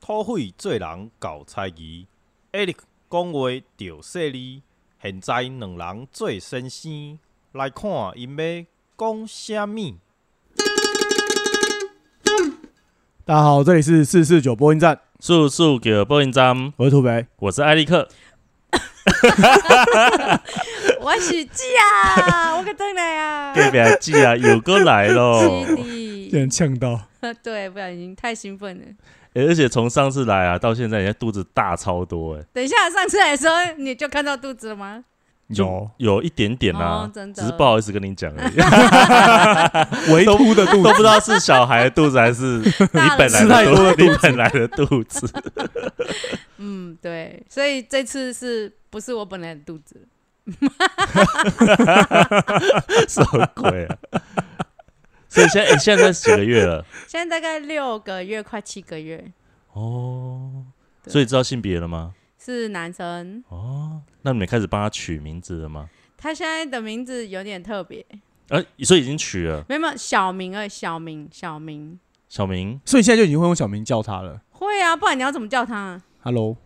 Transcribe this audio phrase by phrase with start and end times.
[0.00, 2.06] 土匪做人搞猜疑，
[2.52, 4.62] 艾利克讲话着犀利。
[5.02, 7.18] 现在两人做先生，
[7.52, 8.44] 来看因要
[8.98, 9.94] 讲啥物。
[13.24, 17.26] 大家好，这里是四四九播音站，速速给播音站，我是土肥。
[17.36, 18.08] 我是艾利克。
[21.00, 25.64] 我是鸡啊，我可等来啊，隔壁的记啊，有哥来咯。
[25.66, 28.84] 是竟然呛到，的， 对，不小心太兴奋了。
[29.34, 35.04] 欸而且从上次来啊到现在，人家肚子大超多哎、等一下，上次来的时候你就看到肚子了吗？
[35.48, 45.30] 有有一点点啊，哦真的只是不好意思跟你讲而已， 围凸的肚子都不知道是小孩的肚子还是你本来的肚，子你本来的肚子。
[46.58, 50.08] 嗯，对，所以这次是不是我本来的肚子？
[53.06, 53.96] 什么鬼啊？
[55.36, 56.82] 所以现在、欸现在几个月了？
[57.06, 59.22] 现在大概六个月，快七个月，
[59.74, 60.64] 哦，
[61.06, 62.14] 所以知道性别了吗？
[62.38, 63.44] 是男生。
[63.48, 65.90] 哦，那你们开始帮他取名字了吗？
[66.16, 68.02] 他现在的名字有点特别，
[68.48, 74.40] 呃、所以已经取了没有没有小名啊，小名小名小明所以现在就已经会用小名叫他了。
[74.52, 76.56] 会啊，不然你要怎么叫他 Hello，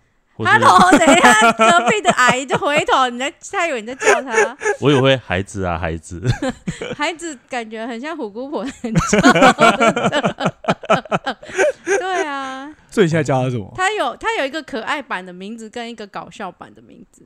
[0.45, 4.57] 或是？Hello，等一下，隔壁的阿姨就回头，你在，他以为你在叫他。
[4.81, 6.23] 我也会孩子啊，孩子。
[6.97, 9.21] 孩子感觉很像虎姑婆在叫，
[11.99, 13.73] 对啊，所以你现在叫他什么？
[13.77, 17.23] 他有他有一个可爱版的名字跟一个搞笑版的名字，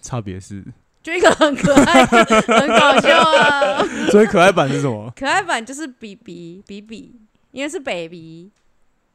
[0.00, 0.64] 差别是，
[1.02, 3.84] 就一个很可爱，很搞笑啊。
[4.10, 5.12] 所以可爱版是什么？
[5.16, 7.14] 可爱版就是比比比比，
[7.50, 8.50] 因为是 baby，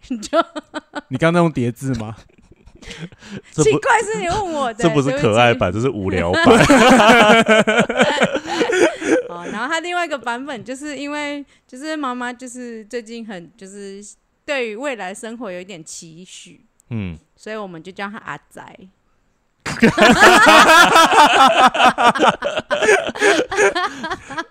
[0.10, 0.38] 你就
[1.10, 2.16] 你刚刚那用叠字吗？
[3.52, 6.44] 奇怪是你问我的， 这不是可爱版，这是无聊版。
[9.30, 14.02] 哦，然后他另外一个版本就是因为就是妈妈就是最近很就是
[14.46, 18.62] 对于未来生活有一点期许，嗯，所以我们就叫他阿仔。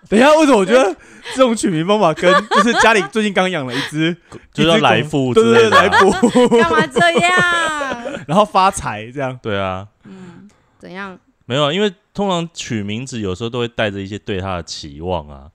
[0.07, 0.95] 等一下，为什么我觉得
[1.33, 4.15] 这种取名方法跟就是家里最近刚养了一只，
[4.53, 6.11] 就叫一只狗来福对对来福，
[6.59, 7.33] 干嘛这样？
[8.29, 9.39] 然后发财这样。
[9.41, 11.17] 对啊，嗯，怎样？
[11.45, 15.49] 没有啊，因为通常取名字有时候都会带着一些对他的期望啊。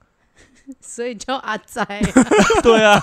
[0.80, 1.84] 所以叫阿仔，
[2.62, 3.02] 对啊，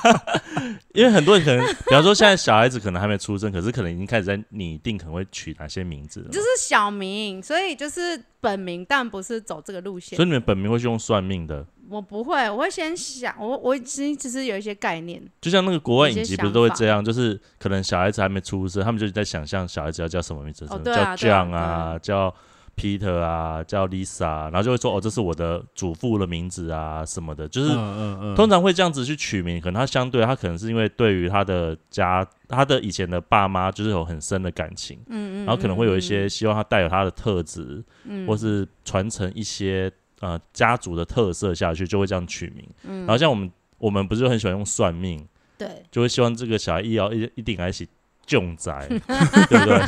[0.94, 6.30] 因为很多人可能，比方说现在小孩子可能还没出生，可是可能已经开始在拟定可能会取哪些名字了。
[6.30, 10.16] 就是小名，所以就是本名，但不是走这个路线。
[10.16, 10.28] 所以。
[10.28, 22.36] 你们本名会去用算命的，我不会，我会先想，我我其实只是有一些概念，就像那个国外影集不是都会这样，就是可能小孩子还没出生，他们就在想象小孩子要叫什么名字，什么叫哦对啊对啊 John 啊，叫
[22.80, 27.74] Peter 啊，叫 Lisa，啊然后就会说哦，这是我的祖父的名字啊什么的，就是
[28.36, 38.26] 通常会这样子去取名，可能他相对他可能是因为对于他的家，他的以前的爸妈就是有很深的感情，嗯嗯，然后可能会有一嗯些希望他带有他的特质，嗯。
[38.26, 39.92] 或是传承一些
[40.22, 42.66] 呃家族的特色下去，就会这样取名。
[42.84, 43.00] 嗯。
[43.00, 47.88] 然后像我们我们不是很喜欢用算命，对，就会希望这个小孩一要一一定来起
[48.30, 48.72] 俊仔，
[49.50, 49.82] 对不对？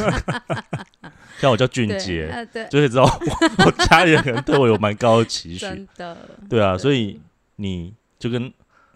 [1.40, 6.18] 像我叫俊杰，就会知道我 我家里人可能对我有蛮高的期许，真的
[6.50, 7.22] 对啊，对所以
[7.58, 8.52] 你就跟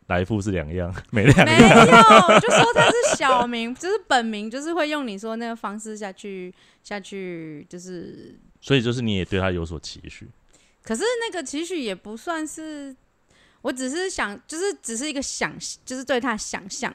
[0.07, 1.77] 来富是两样，没两样没样。
[1.79, 6.53] 有，就说他是小名，就是本名，就是会用你说那个方式下去
[6.83, 10.27] 下去，就是，所以就是你也对他有所期许，
[10.83, 12.95] 可是那个期许也不算是，
[13.61, 15.55] 我只是想，就是只是一个想，
[15.85, 16.93] 就是对他想象。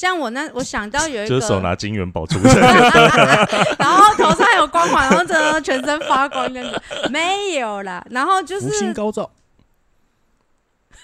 [0.00, 2.58] 像我那，我想到有一个，就是手拿金元宝出生。
[3.78, 6.80] 然后头上有光环，然后整个全身发光这样子，
[7.10, 8.02] 没有啦。
[8.08, 9.30] 然后就是福星高照。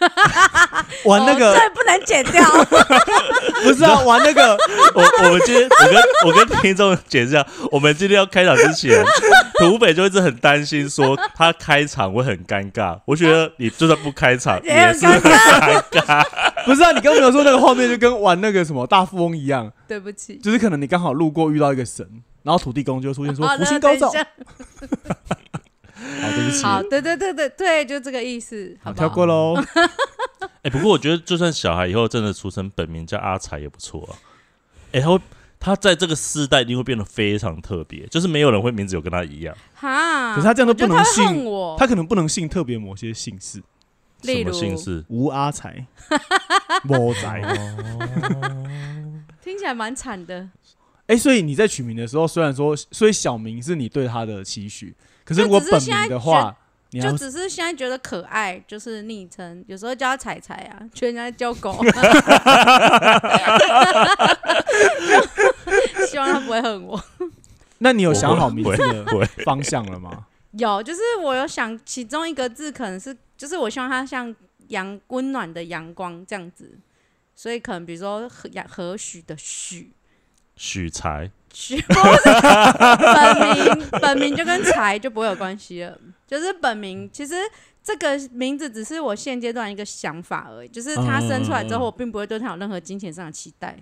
[1.05, 2.43] 玩那哦个这不能剪掉，
[3.63, 4.57] 不是啊，玩那个
[4.95, 9.05] 我我们今天我跟我跟听众解释一下，我们今天要开场之前，
[9.59, 12.99] 土匪就一直很担心说他开场会很尴尬。
[13.05, 16.25] 我觉得你就算不开场也很是很尴尬。
[16.65, 20.37] 不是啊，你刚刚没有说那个画面就跟玩那个什么大富翁一样，对不起。
[20.37, 22.07] 就是可能你刚好路过遇到一个神，
[22.43, 24.13] 然后土地公就会出现说福星高照。
[26.23, 29.57] 好，对不起，好，对对对对对，就这个意思，好好跳过喽。
[30.63, 34.13] 哎、不过我觉得就算小孩以后真的出生本名叫阿才也不错啊。
[34.93, 35.21] 哎、他会
[35.61, 39.57] 他在这个世代一定会变得非常特别，就是没有人会名字有跟他一样。
[39.75, 41.25] 哈，可是他这样都不能信
[41.79, 43.63] 他可能不能信特别某些姓氏，
[44.23, 45.05] 什么例如姓氏？
[45.09, 45.87] 吴阿才、
[46.85, 47.43] 某仔。
[49.43, 50.49] 听起来蛮惨的。
[51.07, 54.93] 哎，所以你在取名的时候，虽然说，所以小名是你对他的期许，
[55.27, 56.57] 可是如果本名的话，
[56.91, 61.77] 你要就只是现在觉得可爱，就是昵称，有时候叫他彩彩啊，觉得人家叫狗，
[66.09, 67.03] 希望他不会恨我。
[67.79, 70.27] 那你有想好名字的方向了吗？
[70.57, 74.35] 有，就是我有想其中一个字可能是，就是我希望它像
[74.69, 76.79] 阳温暖的阳光这样子，
[77.35, 79.93] 所以可能比如说何阳何许的许。
[80.55, 81.31] 许才，
[81.89, 85.99] 本名， 本名就跟财就不会有关系了。
[86.27, 87.35] 就是本名，其实
[87.83, 90.69] 这个名字只是我现阶段一个想法而已。
[90.69, 93.77] 就是他生出来之后，我并不会对他有任何金钱上的期待。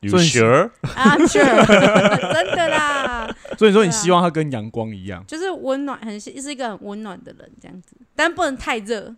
[0.00, 9.14] You 所以 sure？I'm sure，真的啦，所以说你希望他跟阳光一样，就是温暖，很是是一个很温暖的人这样子，但不能太热，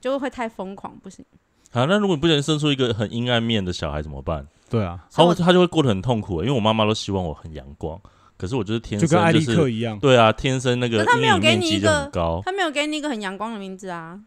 [0.00, 1.24] 就会太疯狂，不行。
[1.72, 4.46] 好，那如果你不小心生出一个很阴暗面的小孩怎么办？
[4.72, 8.00] 对啊，他他就会过得很痛苦，因为我妈妈都希望我很阳光，
[8.38, 9.98] 可是我就是天生就跟艾利克是一样。
[9.98, 12.40] 对啊，天生那个可他没有给你一个很高。
[12.42, 14.18] 他没有给你一个很阳光的名字啊，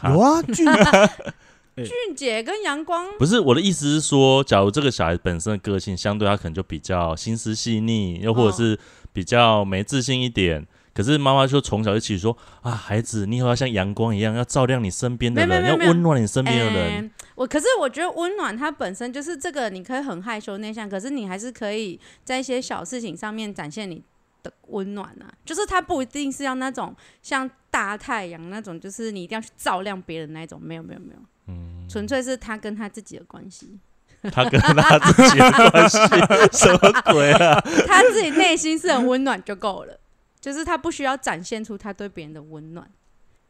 [0.00, 0.66] 啊有啊，俊
[1.76, 8.78] 俊姐跟阳光不是我的意思是说，假如这个小孩本身的个性相对他可能就比较心思细腻，又或者是
[9.14, 10.66] 比较没自信一点。
[10.94, 16.90] 可是妈妈就从小就起说啊，孩子，你以后要像阳光一样，要照亮你身边的人，要温暖你身边的人。
[16.92, 24.02] 欸我可是我觉得温暖它本身就是这个，你可以很害羞内向，可是你还是可以在一些小事情上面展现你
[24.42, 25.30] 的温暖啊。
[25.44, 33.78] 就是它不一定是要那种像大太阳那种，就是你一定要去照亮别人那一种，没有没有没有，嗯，纯粹是他跟他自己的关系，
[34.32, 35.98] 他跟他自己的关系
[36.56, 37.60] 什么鬼啊？
[37.86, 40.00] 他自己内心是很温暖就够了，
[40.40, 42.90] 就是他不需要展现出他对别人的温暖。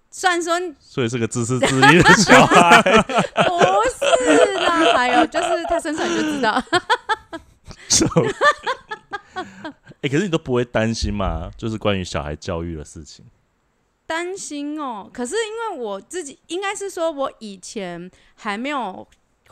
[0.09, 2.81] 虽然说所以是个自私自利的小孩。
[5.09, 6.61] 不是啦，还有就是 他生出来就知道。
[10.03, 11.51] 哎、 可是你都不会担心嘛？
[11.57, 13.25] 就是关于小孩教育的事情。
[14.07, 19.07] 担心哦，可是因为我自己应该是说，我以前还没有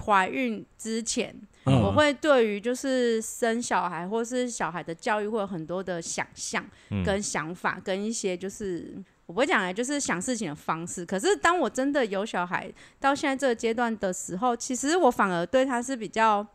[0.04, 1.34] 怀孕之前，
[1.64, 8.94] 嗯我会对于就是生小孩或是小孩的教育会有很多的想象嗯，跟想法，跟一些就是
[9.26, 11.04] 我不会讲的，就是想事情的方式。
[11.04, 16.46] 可是当我真的有小孩到现在这个阶段的时候，其实我反而对他是比较。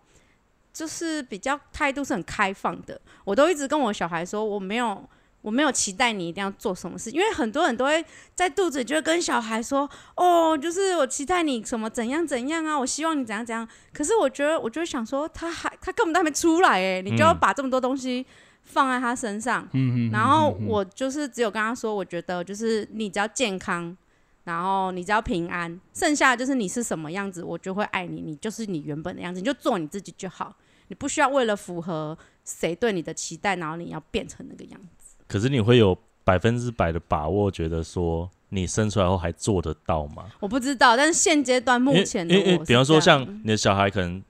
[0.72, 5.04] 就是比较态度是很开放的，我都一直跟我小孩说，我没有
[5.42, 8.06] 我没有期待你一定要做什么事，因为很多人都会
[8.36, 13.68] 在肚子里就会跟小孩说，哦，就是我期待你什么怎样怎样啊，我希望你怎样怎样。
[13.92, 18.26] 可是我觉得，我就会想说，他还他根本都还没出来哎，你就要嗯把这么多东西
[18.70, 19.68] 放在他身上。
[19.74, 23.96] 嗯嗯然后我就是只有跟他说，我觉得就是你只要健康，
[24.44, 30.56] 然后你只要平安，剩下的就是你是什么样子，我就会爱你，你就是你原本的样子，你就做你自己就好，
[30.88, 35.16] 你不需要为了符合谁对你的期待，然后你要变成那个样子。
[35.28, 40.26] 可是你会有百分之百的把握，觉得说你生出来后还做得到吗？
[40.40, 44.24] 我不知道，但是现阶段目前的因为因为我比方说，像你的小孩可能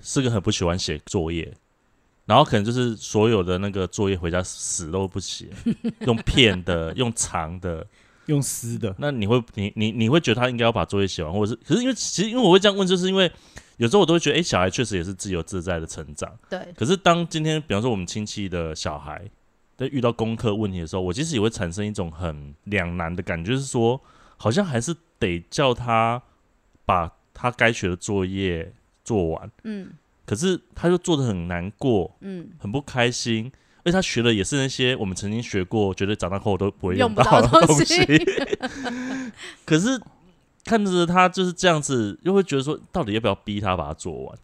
[0.00, 1.52] 是个很不喜欢写作业，
[2.26, 5.48] 然后可能就是所有的那个作业回家死都不写，
[6.06, 7.86] 用片的，用长的。
[8.26, 13.30] 用撕的，那你会你你你会觉得他应该要把作业写完，或者是可是因为其实因为我会这样问，就是因为
[13.76, 16.36] 有时候我都会觉得，哎、小孩确实也是自由自在的成长。
[16.50, 19.22] 对，可是当今天比方说我们亲戚的小孩
[19.76, 24.00] 在遇到功课问题的时候，我其实也会产生一种很两难的感觉，就是说
[24.36, 26.20] 好像还是得叫他
[26.84, 28.72] 把他该学的作业
[29.04, 29.90] 做完，嗯
[30.26, 33.50] 可是他就做的很难过，嗯，很不开心。
[33.84, 38.04] 而且他学的也是那些我们曾经学过，觉得长大后都不会用不到的东西。
[39.64, 40.00] 可是
[40.64, 44.38] 看着他就是这样子，又会觉得说，到底要不要逼他把它做完？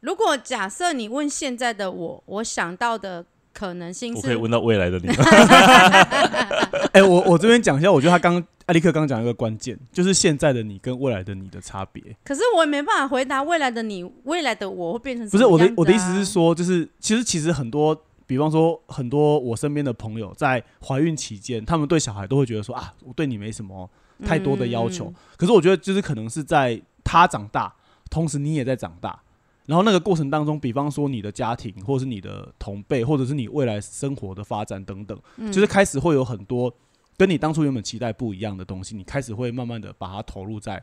[0.00, 5.24] 如果假设你问现在的我，我想到的可能性是，我可以问到未来的你吗？
[6.92, 12.02] 哎、我我这边讲一下，我觉得他刚艾利克刚讲一个关键，就是现在的你跟未来的你的差别。
[12.24, 23.88] 可是我也没办法回答未来的你，未来的我会变成什不是我的我的意思是，说，就是其实其实很多，比方说很多我身边的朋友在怀孕期间，他们对小孩都会觉得说啊，我对你没什么
[24.24, 25.06] 太多的要求。
[25.06, 27.74] 嗯可是我觉得就是可能是在他长大，
[28.10, 29.20] 同时你也在长大，
[29.66, 36.72] 然后那个过程当中，比方说你的家庭，或者是你的同辈，或者是你未来生活的发展等等，嗯就是开始会有很多
[37.16, 40.82] 跟你当初原本期待不一样的东西，你开始会慢慢的把它投入在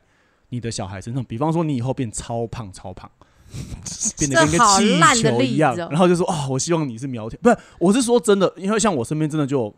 [0.49, 1.23] 你的小孩身上。
[1.23, 3.09] 比方说你以后变超胖超胖。
[4.17, 9.75] 变得跟个气球一样，哦然后就说啊、我希望你是苗条，不是，我是说真的，因为像我身边真的就有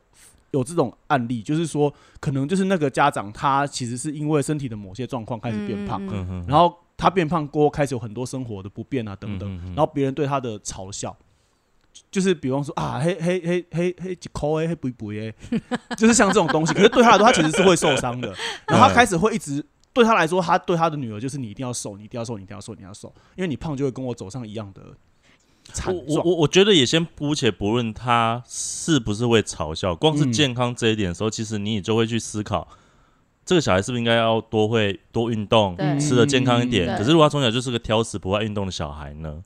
[0.51, 11.15] 有这种案例，就是说可能就是那个家长他其实是因为身体的某些状况开始变胖，嗯嗯，然后他变胖过后开始有很多生活的不便啊等等，嗯嗯嗯然后别人对他的嘲笑，
[12.09, 15.33] 就是比方说啊，黑黑黑黑黑几抠哎，黑不不哎，
[15.97, 16.73] 就是像这种东西。
[16.73, 18.33] 可是对他来说，他其实是会受伤的。
[18.67, 24.81] 然后他开始会一直对他来说，他对他的女儿就是你一定要瘦，你一定要瘦，你一定要瘦，你要瘦，因为你胖就会跟我走上一样的
[25.73, 26.21] 惨我我。
[26.23, 32.67] 我我觉得也先姑且不论他是不是会嘲笑，光是嗯健康这一点的时候，其实你也就会去思考，
[33.45, 36.97] 这个小孩是不是应该要多会多运动，吃的健康一点。
[36.97, 39.43] 可是如果他从小就是个挑食不爱运动的小孩呢？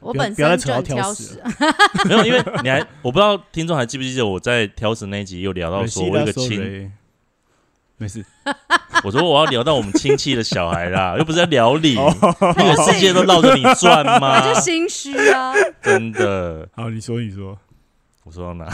[0.00, 1.42] 我本身就不要再扯到挑很挑食
[2.06, 6.92] 没有，因为你还我不知道听众还记不记得我在挑食那一集有聊到说，我有一个亲，亲，
[7.96, 8.24] 没事，
[9.02, 12.14] 我说我要聊到我们亲戚的小孩啦，又不是在聊你，哦。
[12.56, 14.60] 你以为世界都绕着你转 我吗就？
[14.60, 15.52] 心虚啊。
[15.82, 17.58] 真的，好，你说你说，
[18.28, 18.68] 我说到哪？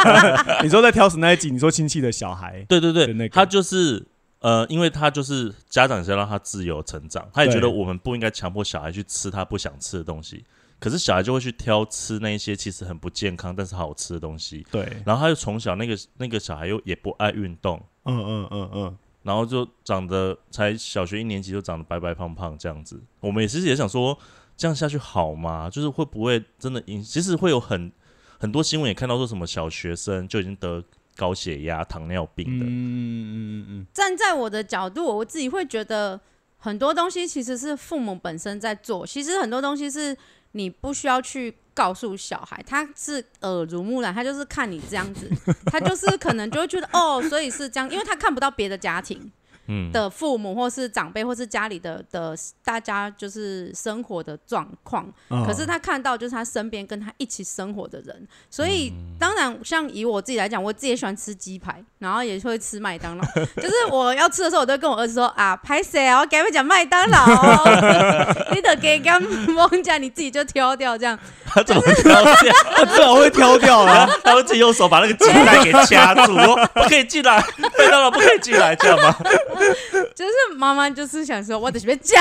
[0.64, 4.02] 你说在挑食那一集，你说亲戚的小孩，对对对，那个他就是
[4.38, 10.42] 呃，因为他就是家长是要让他自由成长，他也觉得我们不应该强迫小孩去吃他不想吃的东西，
[10.80, 24.16] 可是小孩就会去挑吃那一些其实很不健康但是好吃的东西，对，然后他就从小那个那个小孩又也不爱运动，嗯嗯嗯嗯，然后就长得才小学一年级就长得白白胖胖这样子，我们也其实也想说
[24.56, 25.68] 这样下去好吗？
[25.68, 27.02] 就是会不会真的影？
[27.02, 27.92] 其实会有很
[28.38, 30.82] 很多新闻也看到说什么小学生就已经得
[31.16, 36.20] 高血压、糖尿病的，嗯嗯嗯站在我的角度，我自己会觉得
[36.58, 40.16] 很多东西其实是父母本身在做，其实很多东西是
[40.52, 45.30] 你不需要去告诉小孩，他是耳濡目染，他就是看你这样子，
[45.66, 49.32] 他就是可能就会觉得哦，所以是这样，因为他看不到别的家庭
[49.68, 63.24] 嗯，的父母或是长辈或是家里的的大家就是生活的状况，嗯，可是他看到就是他身边跟他一起生活的人，所以当然像以我自己来讲，我自己也喜欢吃鸡排，然后也会吃麦当劳。
[63.56, 66.20] 就是我要吃的时候，我都跟我儿子说啊，拍谁啊？
[66.20, 71.18] 我给你们讲麦当劳哦， 你得给刚蒙家，你自己就挑掉这样。
[71.44, 72.52] 他怎么会挑掉？
[72.76, 74.06] 他至少会挑掉然了。
[74.06, 76.34] 后他会自己用手把那个鸡蛋给掐住，
[76.74, 79.16] 不可以进来，麦当劳不可以进来，这样吗？
[80.14, 82.18] 就是妈妈就是想说，我得随便讲。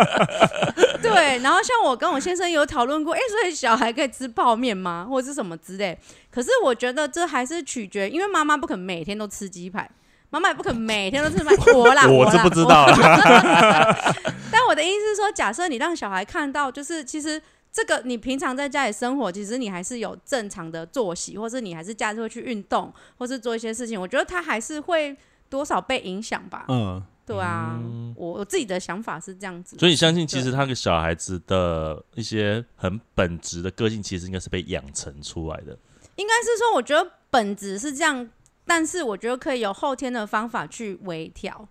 [1.02, 5.98] 对，然后像我跟我先生有讨论过，哎、所以小孩可以吃泡面吗，或者是什么之类？
[6.30, 9.90] 可是我觉得这还是取决，因为妈妈不可能每天都吃鸡排，
[10.30, 11.52] 妈妈也不可能每天都吃麦。
[11.74, 12.86] 我啦，我啦是不知道。
[14.50, 17.40] 但我的意思是说，假设你让小孩看到，就是其实
[17.72, 25.16] 这个你平常在家里生活，其实你还是有正常的作息，或是你还是假日会去运动，或是做一些事情，我觉得他还是会
[25.52, 26.64] 多少被影响吧。
[26.68, 27.78] 嗯，对啊，
[28.16, 29.76] 我我自己的想法是这样子。
[29.78, 35.76] 所以你相信，其实他个小孩子的一些很本质的个性，其实应该是被养成出来的。
[36.16, 38.26] 应该是说，我觉得本质是这样，
[38.64, 41.68] 但是我觉得可以有后天的方法去微调。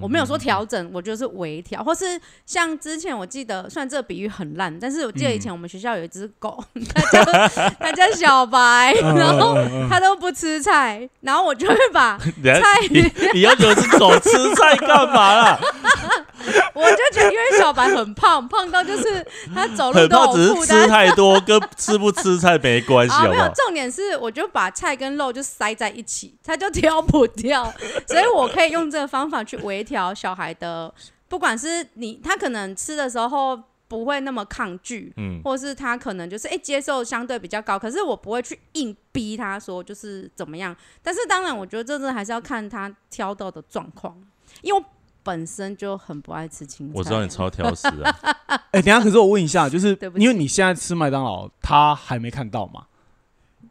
[0.00, 6.62] 我没有说调整，我觉得是微调，或是像之前我记得，虽然这个比喻很烂，但是我记得以前我们学校有一只狗，
[6.94, 7.24] 它叫
[7.78, 9.56] 它叫小白，嗯然后
[9.88, 15.60] 它都不吃菜，然后我就会把 菜，你你要求只狗吃菜干嘛啦？
[16.74, 19.24] 我就觉得因为小白很胖，胖到就是
[19.54, 20.86] 他走路很都怕只是吃。
[20.88, 23.48] 太多，跟吃不吃菜 没关系，啊，没有，好？
[23.54, 27.72] 重点是我就把菜跟肉就塞在一起，他就挑不掉，
[28.06, 30.92] 所以我可以用这个方法去微调小孩的，
[31.28, 33.58] 不管是你他可能吃的时候
[33.88, 44.16] 不会那么抗拒，嗯，或是他可能就是哎、诶接受相对比较高，可是我不会去硬逼他说就是怎么样，但是当然我觉得这真的还是要看他挑到的状况，
[44.62, 44.84] 因为我
[45.24, 48.16] 本身就很不爱吃青菜，我知道你超挑食啊，
[48.70, 52.84] 哎，等下，可是我问一下，就是因为你现在吃麦当劳，他还没看到嘛？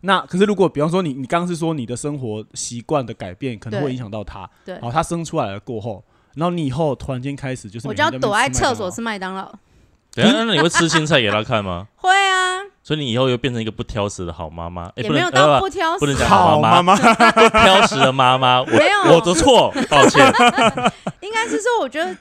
[0.02, 4.78] 那可是如果比方说你你刚刚是说你的生活习惯的改变可能会影响到他，对。
[4.82, 6.04] 好，他生出来了过后，
[6.36, 9.50] 然后你以后突然间开始就是我就要躲在厕所吃麦当劳，
[10.12, 11.88] 等一下，那你会吃青菜给他看吗？
[11.96, 16.96] 会啊，所以你以后又变成一个不挑食的好妈妈，哎，也没有不能呃到不挑食，不能讲好妈妈。
[16.96, 19.16] 妈，不挑食的妈妈，我没有。
[19.16, 20.22] 我的错，抱歉。
[21.22, 22.16] 应该是说，我觉得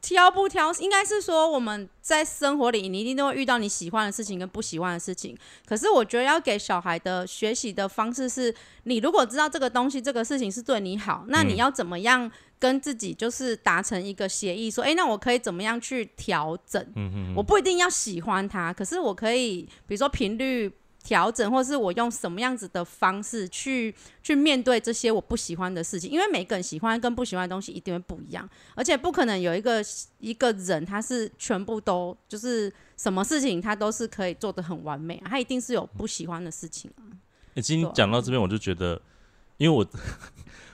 [0.00, 5.36] 挑不挑，应该是说我们在生活里，你一定都会遇到你喜欢的事情跟不喜欢的事情。
[5.66, 8.54] 可是我觉得要给小孩的学习的方式是，
[8.84, 11.56] 你如果知道这个东西、这个事情是对你好，那你嗯。
[11.56, 12.30] 要怎么样
[12.60, 16.80] 跟自己就是达成一个协议，说，诶，那我可以怎么样去调整？
[16.94, 20.70] 嗯嗯我不一定要喜欢它，可是我可以，比如说频率
[21.02, 29.82] 调整，或是我用什么样子的方式去去面对这些我不喜欢的事情，因为每个人喜欢跟不喜欢的东西一定会不一样，而且不可能有一个
[30.18, 37.08] 一个人他是全部都就是什么事情他都是可以做的很完美、啊，他一定是有不喜欢的事情啊。
[37.54, 39.00] 欸其实你对啊讲到这边，我就觉得
[39.60, 39.86] 因为我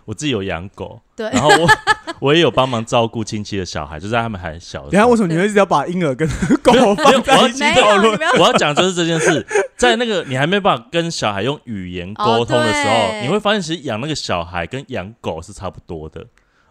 [0.05, 1.69] 我自己有养狗，对然后我
[2.21, 4.91] 我也有帮忙照顾亲戚的小孩，就在他们还小的时候。
[4.93, 6.27] 等一下为什么你会一直要把婴儿跟
[6.63, 8.23] 狗放在一起没讨论有你不？
[8.23, 9.45] 要我要讲的就是这件事，
[9.77, 16.25] 在那个你还没办法跟小孩用语言沟通的时候，哦对你会发现其实养那个小孩跟养狗是差不多的，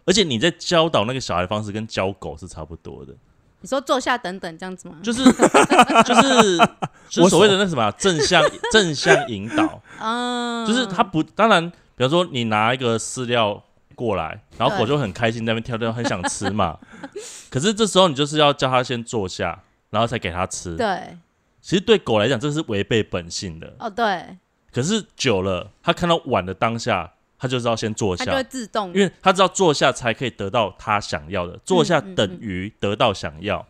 [0.05, 3.13] 而且你在教导那个小孩的方式跟教狗是差不多的，
[3.59, 4.95] 你说坐下等等这样子吗？
[5.03, 6.57] 就是就是
[7.09, 8.41] 就是所谓的那什么啊正向
[8.71, 13.63] 正向引导，嗯，就是他不当然，比方说你拿一个饲料
[13.95, 16.77] 过来，然后狗就很开心在那边跳跳，很想吃嘛，
[17.49, 20.75] 可是这时候你就是要叫它先坐下，然后才给它吃。
[20.75, 21.17] 对，
[21.61, 23.73] 其实对狗来讲，这是违背本性的。
[23.79, 24.37] 哦对，
[24.73, 33.65] 可是久了，它看到碗的当下，它就是要先坐它就会下，自动，因为它知道坐下才可以得到它想要的，坐下等于得到想要，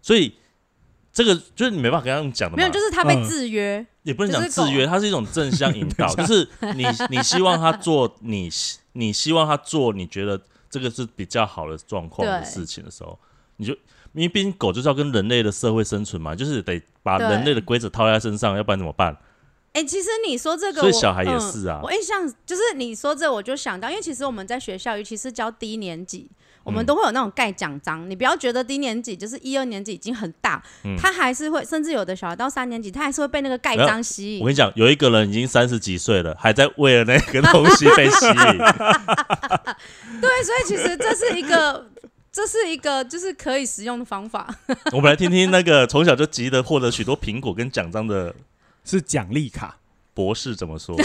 [0.00, 0.36] 所以
[1.12, 3.24] 这个就是你没办法跟他们讲的嘛，没有，就是它被嗯。
[3.28, 13.18] 制约，也不能讲制约，它是一种正向引导， 就是你你希望他做你希你希望他做你觉得这个是比较好的状况的事情的时候，
[13.56, 13.72] 你就
[14.12, 19.16] 因为毕竟狗就是要跟人类的社会生存嘛，就是得把人类的规则套在身上，要不然怎么办？
[19.72, 21.80] 哎、其实你说这个我，所以小孩也嗯是啊。
[21.82, 26.30] 我印象就是你说这，我就想到，因为其实我们在学校，尤其是教低年级，
[26.66, 28.10] 我们嗯都会有那种盖奖章。
[28.10, 34.40] 你不要觉得低年级就是一二年级已经很大，嗯他还是会，甚至有的小孩到三年级，他还是会被那个盖章吸引。
[34.40, 38.34] 我跟你讲，有一个人已经三十几岁了，还在为了那个东西被吸引，
[40.20, 41.88] 对，所以其实这是一个，
[42.32, 44.52] 这是一个就是可以使用的方法。
[44.92, 48.34] 我们来听听那个从小就急得获得许多苹果跟奖章的
[48.84, 49.76] 是奖励卡，
[50.16, 50.96] 博士怎么说？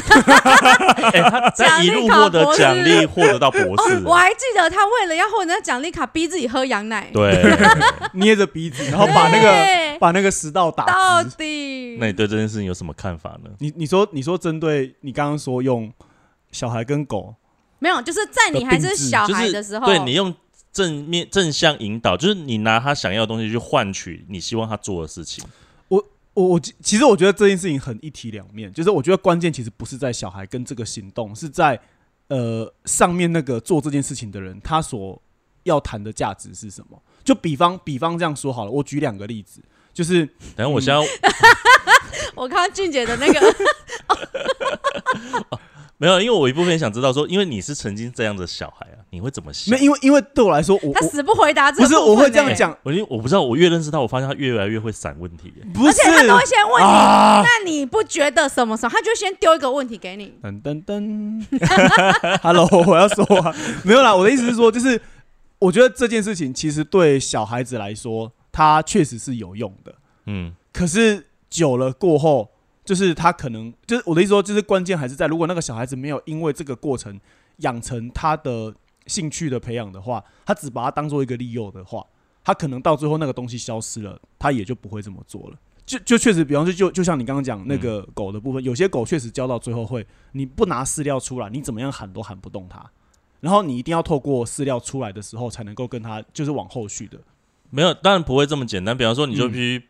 [1.12, 7.10] 哎、他在一路获得奖励，获得到博士哦，，我还记得他为了要获得那奖励卡，逼自己喝羊奶。
[7.14, 7.44] 对。
[8.14, 11.24] 捏着鼻子，然后把那个把那个食道打到。
[11.38, 13.50] 底那你对这件事情有什么看法呢？
[13.60, 15.92] 你你说你说针对你刚刚说用
[16.52, 17.36] 小孩跟狗，
[17.80, 20.34] 没有，就是在你还是小孩的时候，对你用
[20.72, 25.44] 正面正向引导，就是你拿他想要的东西去换取你希望他做的事情。
[26.34, 31.80] 我我其其实我觉得这件事情很一体两面，就是我觉得关键其实不是在小孩跟这个行动，是在
[32.28, 35.22] 呃上面那个做这件事情的人他所
[35.64, 37.02] 要谈的价值是什么。
[37.24, 39.62] 就比方比方这样说好了，我举两个例子，
[39.94, 41.06] 就是等下我先，嗯、
[42.36, 43.40] 我看到俊姐的那个
[46.02, 49.86] 没有，因为我一部分想知道说，因为你是曾经这样的小孩啊，你会怎么想没？
[49.86, 55.64] 因为因为对我来说，他死不回答这个不是我会这样欸讲，我因为我不知道，我越认识他，我发现他越来越会闪问题耶。
[55.72, 58.90] 不是而且他都会先问你，啊，那你不觉得什么时候？
[58.90, 60.34] 他就先丢一个问题给你。
[60.42, 61.46] 噔噔噔，
[62.42, 64.16] Hello，我要说话，没有啦。
[64.16, 65.00] 我的意思是说，就是
[65.60, 69.94] 我觉得这件事情其实对小孩子来说，他确实是有用的。
[70.26, 72.50] 嗯，可是久了过后，
[72.92, 77.18] 就是他可能就是我的意思说，就是关键还是在如果那个小孩子没有因为这个过程
[77.60, 78.76] 养成他的
[79.08, 82.06] 兴趣的培养的话，他只把它当做一个利诱的话，
[82.44, 85.58] 他可能到最后那个东西消失了，他也就不会这么做了。
[85.86, 92.86] 就就确实，比方说，就就像你刚刚讲那个狗的部分，有些狗确实教到最后会，你不拿饲料出来，你怎么样喊都喊不动它。
[93.40, 97.18] 然后你一定要透过饲料出来的时候，才能够跟它就是往后续的。
[97.70, 98.98] 没有，当然不会这么简单。
[98.98, 99.84] 比方说，你就嗯必须，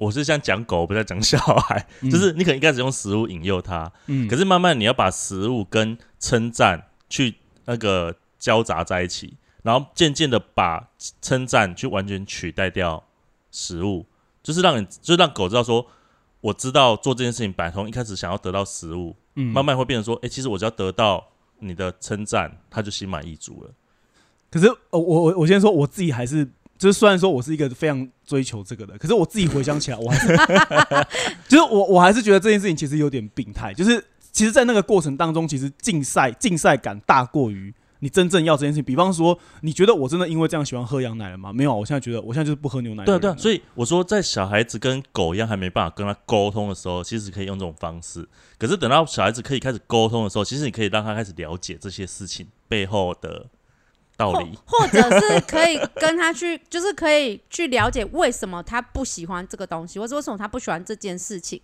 [0.00, 4.26] 我是像讲狗，不是在讲小孩，就是你可能一开始用食物引诱他，嗯。
[4.26, 7.34] 可是慢慢你要把食物跟称赞去
[7.66, 10.88] 那个交杂在一起，然后渐渐的把
[11.20, 13.04] 称赞去完全取代掉
[13.50, 14.06] 食物，
[14.42, 15.86] 就是让你，就是让狗知道说，
[16.40, 19.52] 我知道做这件事情，本来从一开始想要得到食物，嗯。
[19.52, 23.70] 慢慢会变成说，哎、其实我只要得到你的称赞，他就心满意足了。
[24.50, 30.36] 可是，呃，我我我先说我自己还是，就是虽然说我是一个非常追求这个的，可是我自己回想起来，我还是，
[31.46, 38.84] 就是我我还是觉得这件事情其实有点病态，就是其实，在那个过程当中，其实竞赛竞赛感大过于你真正要这件事情。
[38.84, 41.52] 比方说，你觉得我真的因为这样喜欢喝羊奶了吗？
[41.52, 48.26] 没有，我现在觉得我现在就是不喝牛奶对，对，所以我说，在小孩子跟狗一样还没办法跟他沟通的时候，其实可以用这种方式。
[48.56, 53.44] 可是等到小孩子可以开始沟通的时候，其实你可以让他开始了解这些事情背后的
[54.20, 54.58] 道理。
[54.66, 61.60] 或者是可以跟他去，就是可以去了解为什么他不喜欢这个东西，或者为什么他不喜欢这件事情，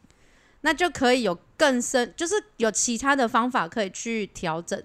[0.62, 4.83] 那就可以有更深，就是有其他的方法可以去调整。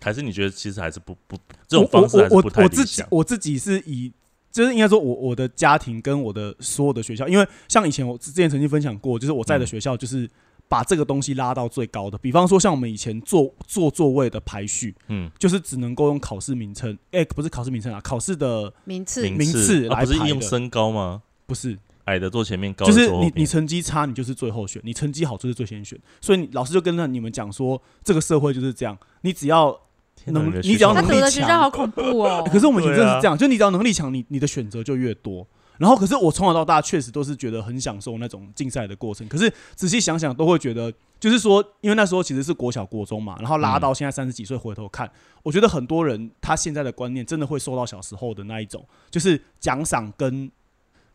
[0.00, 1.36] 还是你觉得其实还是不不
[1.68, 3.06] 这种我方式还是我不太理我我自己想？
[3.10, 4.12] 我自己是以。
[4.52, 10.28] 就是应该说我，我的家庭跟我的所有的学校，因为像以前我之前曾经分享过，就是我在的嗯学校就是
[10.72, 12.16] 把这个东西拉到最高的。
[12.16, 21.20] 比方说，像我们以前坐坐座位的排序，嗯，就是只能够用考试名称，哎、不是考试名称啊，考试的名次名名次啊、不是来排的用身高吗？
[21.46, 25.98] 不是矮的坐前面，高就是你你成绩差，你就是最后选；你成绩好，就是最先选。
[26.22, 29.78] 所以你老师就跟着你们讲说，这个社会就是这样，你只要
[30.24, 32.42] 能你只要能力强好恐怖哦。
[32.50, 35.46] 可是我们以前真是这样，就你只要能力强，你你的选择就越多。
[35.82, 39.26] 然后，可是我从小到大确实都是觉得很享受那种竞赛的过程。
[39.26, 45.10] 可是仔细想想，都会觉得，就是说，因为那时候其实是国小、国中嘛，然后拉到现在三十几岁回头看，
[45.42, 50.48] 我觉得很多人他现在的观念真的会受到小时候的那一种，就是奖赏跟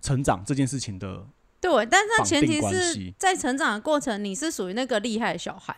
[0.02, 1.26] 成长这件事情的。
[1.62, 5.74] 对，但是它前提是在成长的过程，你是属于那个厉害的小孩。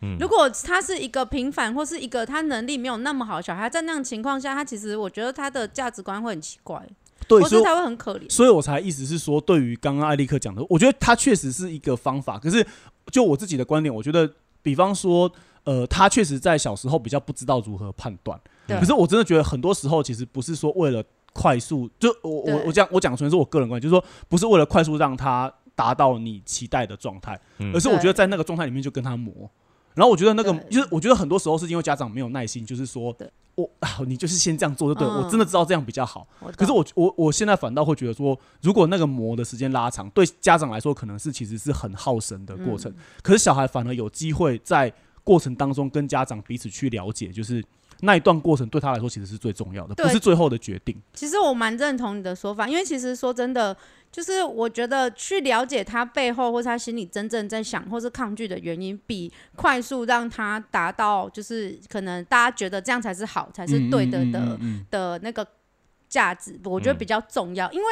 [0.00, 6.82] 嗯如果他是一个平凡或是一个他能力没有那么好的小孩，在那样情况下，他其实我觉得他的价值观会很奇怪，
[7.28, 8.30] 对，所以或是他会很可怜。
[8.30, 12.38] 所以我才意思是说，对于刚刚艾利克讲的，我觉得他确实是一个方法。
[12.38, 12.66] 可是
[13.10, 14.30] 就我自己的观点，我觉得，
[14.62, 15.30] 比方说，
[15.64, 18.38] 呃，他确实在小时候比较不知道如何判断。
[18.66, 29.50] 对可是我真的觉得很多时候其实不是说为了快速，就我我对我讲我讲纯是我个人观点，就是说不是为了快速让他达到你期待的状态，嗯而是我觉得在那个状态里面就跟他磨。
[29.94, 33.14] 然后我觉得那个对就是我觉得很多时候是因为家长没有耐心，就是说
[33.54, 36.26] 我啊 你就是先这样做就对了，嗯我真的知道这样比较好。
[36.56, 42.90] 可是我我我现在反倒会觉得说，如果那个磨的时间拉长，对家长来说可能是其实是很耗神的过程。
[42.90, 47.64] 嗯可是小孩反而有机会在过程当中跟家长彼此去了解，就是
[48.00, 51.00] 那一段过程对他来说其实是最重要的，不是最后的决定。
[51.14, 53.76] 其实我蛮认同你的说法，因为其实说真的，
[54.12, 64.58] 就是我觉得去了解他背后或是他心里真正在想或是抗拒的原因，比快速让他达到就是可能大家觉得这样才是好，才是对的的、
[64.90, 65.46] 的那个
[66.08, 67.86] 价值，我觉得嗯比较重要，因为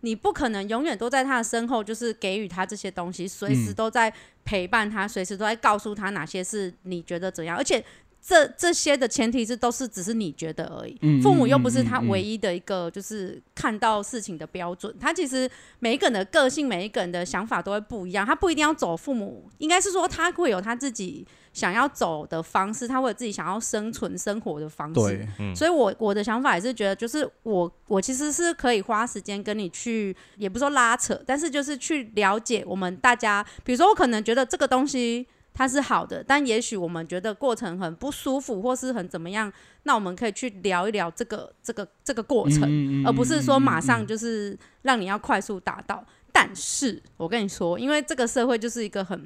[0.00, 4.12] 你不可能永远都在他的身后，就是给予他这些东西，随时嗯都在
[4.44, 7.84] 陪伴他，随时都在告诉他哪些是你觉得怎样，而且。
[8.28, 14.94] 这这些的前提是都是只是你觉得而已，嗯父母又不是他唯一的一个就是看到事情的标准。
[15.00, 25.26] 他其实每一个人的个性、每一个人的想法都会不一样，他不一定要走父母，应该是说他会有他自己想要走的方式，他会有自己想要生存生活的方式。
[25.56, 35.26] 所以我我的想法也是觉得，就是我我其实是可以花时间跟你去，也不说拉扯，但是就是去了解我们大家，比如说我可能觉得这个东西
[35.58, 46.04] 它是好的，但也许我们觉得过程很不舒服，或是很怎么样，那我们可以去聊一聊这个这个这个过程，嗯而不是说马上就就是让你要快速达到。
[46.30, 49.18] 但是我跟你说，因为这个社会就是一个很，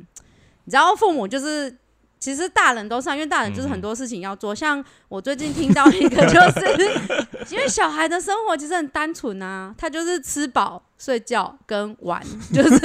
[0.64, 1.76] 你知道，父母就是
[2.18, 4.54] 其实大人都是啊，因为大人就是很多事情要做。
[4.54, 6.90] 像我最近听到一个，就是
[7.54, 12.22] 因为小孩的生活其实很单纯啊，他就是吃饱、睡觉跟玩，
[12.54, 12.78] 就是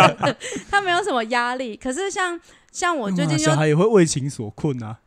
[0.70, 1.74] 他没有什么压力。
[1.76, 2.38] 可是像
[2.74, 4.98] 像我最近就小孩也会为情所困啊。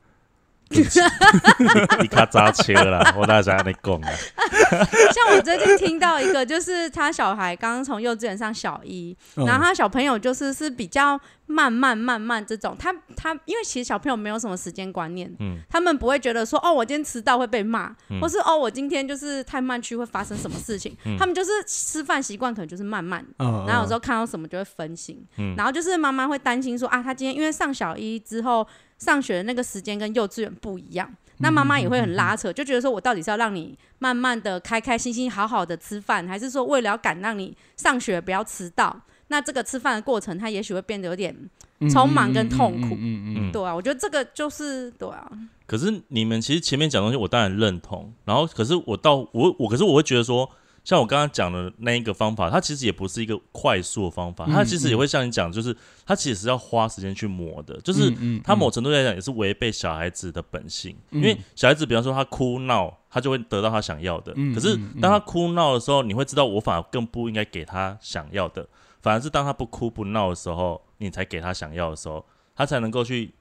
[2.01, 4.09] 你卡扎车啦， 我大家在讲啊，
[5.13, 9.45] 像我最近听到一个，就是他小孩刚刚从幼稚园上小一，嗯。
[9.45, 15.57] 然后他小朋友就是是比较慢慢慢慢这种，他他因为其实小朋友没有什么时间观念，嗯。
[15.69, 18.19] 他们不会觉得说哦我今天迟到会被骂，嗯。
[18.19, 21.15] 或是哦我今天就是太慢去会发生什么事情，嗯。
[21.17, 23.25] 他们就是吃饭习惯可能就是慢慢。
[23.39, 23.63] 嗯。
[23.67, 25.55] 然后有时候看到什么就会分心，嗯。
[25.55, 39.01] 然后就是妈妈会担心说啊，他今天因为上小一之后上学的那个时间跟幼稚园不一样，那妈妈也会很拉扯，就觉得说我到底是要让你慢慢的开开心心好好的吃饭，还是说为了要赶让你上学不要迟到？
[39.29, 41.35] 那这个吃饭的过程，他也许会变得有点
[41.81, 43.51] 匆忙跟痛苦嗯嗯。
[43.51, 45.29] 对啊，我觉得这个就是对啊，
[45.65, 48.13] 可是你们其实前面讲的东西，我当然认同。
[48.23, 50.49] 然后，可是我到我我，可是我会觉得说，
[50.87, 64.31] 像我刚刚讲的那一个方法，它其实也不是一个快速的方法，嗯它其实也会像你讲，就是它其实是要花时间去磨的，就是嗯它某程度来讲也是违背小孩子的本性，嗯因为小孩子比方说他哭闹，他就会得到他想要的。
[64.37, 68.65] 嗯可是当他哭闹的时候，你会知道我反而更不应该给他想要的，
[69.01, 73.33] 反而是当他不哭不闹的时候，你才给他想要的时候，他才能够去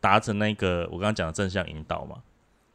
[0.00, 2.16] 达成那个我刚刚讲的正向引导嘛。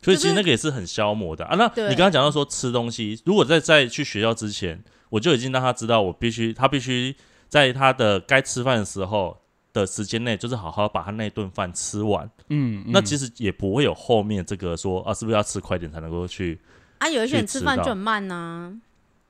[0.06, 1.56] 所以其就是实那个也是很消磨的啊。
[1.56, 7.16] 那你刚刚讲到说吃东西，如果在在去学校之前，我就已经让他知道，我必须他必须
[7.50, 9.38] 在他的该吃饭的时候
[9.74, 12.30] 的时间内，就是好好把他那顿饭吃完。
[12.50, 16.60] 嗯，那其实也不会有后面这个说啊，是不是要吃快点才能够去？
[17.00, 18.74] 啊，有一些人吃饭就很慢呐、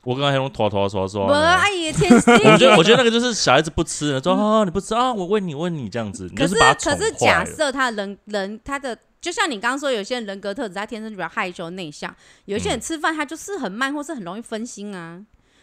[0.04, 2.70] 我刚才用拖拖说说不，，阿姨天我觉。
[2.70, 7.12] 得我觉得那个就是小孩子不吃了，说啊你不吃啊，我问你问你这样子，你可就是把他宠可是。
[7.14, 15.20] 假设他人人他的，就像你刚刚说，有些人人格特质他天生就比较害羞内向，有一些人吃饭他就是很慢，或是很容易分心啊。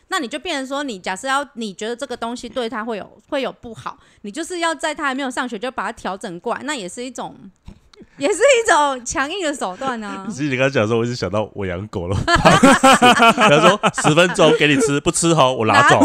[0.09, 7.37] 那你就变成说，你假设要你觉得这个东西对他会有会有不好，你就是要在他还没有上学就把他调整过来，那也是一种
[8.19, 10.39] 也是一种强硬的手段啊 其。
[10.39, 16.01] 实你刚刚讲说，我一直想到我养狗了， 他说十分钟给你吃，不吃好我拿走。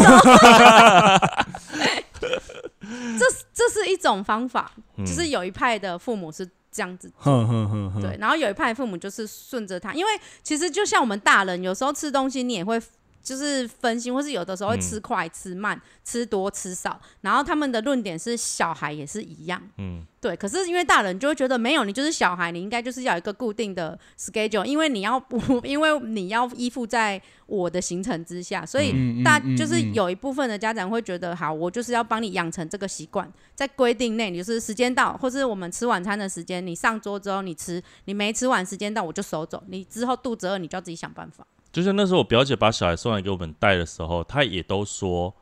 [3.18, 7.10] 这这是一种方法，嗯就是有一派的父母是这样子。
[7.16, 12.80] 哼哼哼哼，对，然后有一派父母就是顺着他，因为其实就像我们大人，有时候吃东西你也会
[13.22, 17.00] 就是分心，或是有的时候会吃快、吃慢、吃多、吃少。
[17.20, 20.34] 然后他们的论点是小孩也是一样，嗯，对。
[20.36, 41.46] 可是因为大人就会觉得没有，你就是小孩，你应该就是要有一个固定的 schedule，因为你要不， 因为你要依附在我的行程之下，所以大嗯就是嗯有一部分的家长会觉得，好，我就是要帮你养成这个习惯，在规定内，你就是时间到，或是我们吃晚餐的时间，你上桌之后你吃，你没吃完时间到我就收走，你之后肚子饿你就要自己想办法。
[41.78, 45.32] 就像那时候我表姐把小孩送来给我们带的时候，她也都说，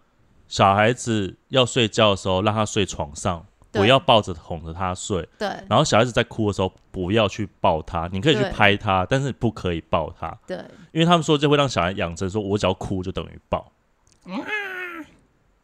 [0.47, 5.27] 小孩子要睡觉的时候让他睡床上，不要抱着哄着他睡。
[5.39, 10.59] 对然后小孩子在哭的时候，不要去抱他，你可以去拍他，但是不可以抱他，对，
[10.93, 13.73] 因为他们说这会让小孩养成说，我只要哭就等于抱。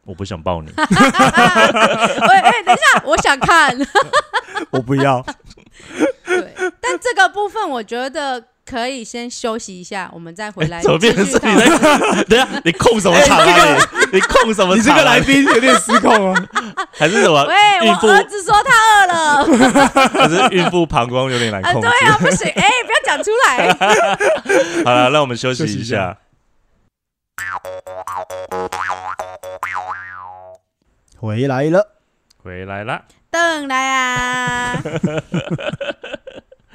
[0.05, 0.83] 我不想抱你， 喂
[2.35, 3.77] 哎、等一下，我想看。
[4.71, 5.23] 我不要。
[6.25, 12.23] 对，但这个部分我觉得可以先休息一下，我们再回来怎么变成是你继续讨论在？
[12.29, 13.77] 等下，你控什么场啊？
[14.11, 14.75] 你 你控什么？
[14.75, 16.47] 你这个来宾有点失控啊！
[16.91, 17.43] 还是什么？
[17.45, 17.53] 喂，
[17.89, 22.07] 我儿子说他饿了，还是孕妇膀胱有点难啊，控制对。
[22.07, 23.73] 啊，不行，哎、不要讲出来。
[24.85, 26.17] 好了，让我们休息一下。
[31.19, 31.87] 回来了，
[32.43, 34.81] 回来了，等来啊，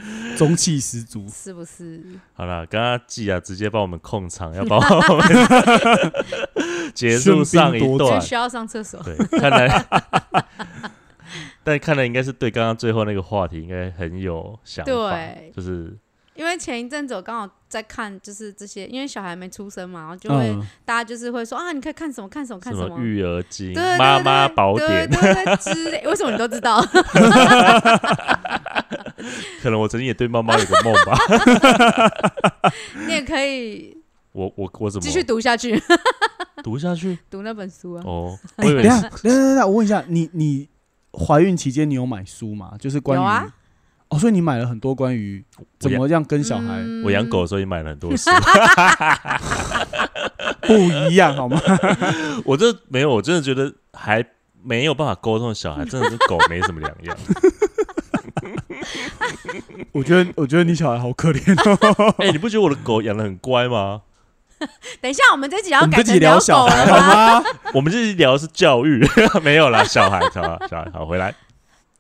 [0.36, 1.26] 中气十足。
[1.28, 2.02] 是不是？
[2.34, 6.12] 好了，刚刚季啊直接帮我们控场， 要帮我们
[6.94, 8.20] 结束上一段。
[8.22, 9.00] 需要上厕所。
[9.02, 9.84] 对，看来，
[11.64, 15.96] 但看来应该是对刚刚最后那个话题应该很有想法，对就是
[16.34, 22.98] 因为前一阵子我刚好在看，就是这些，因为小孩没出生嘛，然后就会、嗯，大家就是会说啊，你可以看什么看什么看什么。
[23.00, 26.80] 育儿经妈妈宝典，对对对之类，为什么你都知道？
[29.62, 31.18] 可能我曾经也对妈妈有个梦吧。
[33.07, 33.96] 你也可以
[34.33, 35.83] 我我我怎么继续读下去，
[36.62, 37.18] 读下去？
[37.31, 38.02] 读那本书啊。
[38.04, 40.68] 哦，我哎，以为等一下，等一下，等一下，我问一下，你你
[41.12, 42.74] 怀孕期间你有买书吗？
[42.78, 43.46] 就是关于有啊
[44.11, 45.44] 哦，所以你买了很多关于
[45.78, 48.31] 怎么样跟小孩嗯我养狗，的时候也买了很多书。
[50.62, 51.61] 不一样，好吗？
[52.44, 54.24] 我这没有，我真的觉得还
[54.62, 57.16] 没有办法沟通的小孩，真的跟狗没什么两样。
[59.92, 62.14] 我觉得，我觉得你小孩好可怜哦。
[62.18, 64.02] 哎、你不觉得我的狗养的很乖吗？
[65.00, 67.00] 等一下，我们这集要改成聊狗小孩了吗？
[67.00, 67.44] 好吗？
[67.74, 69.06] 我们这期聊的是教育，
[69.42, 71.34] 没有啦，小孩，小孩，小孩，好，回来。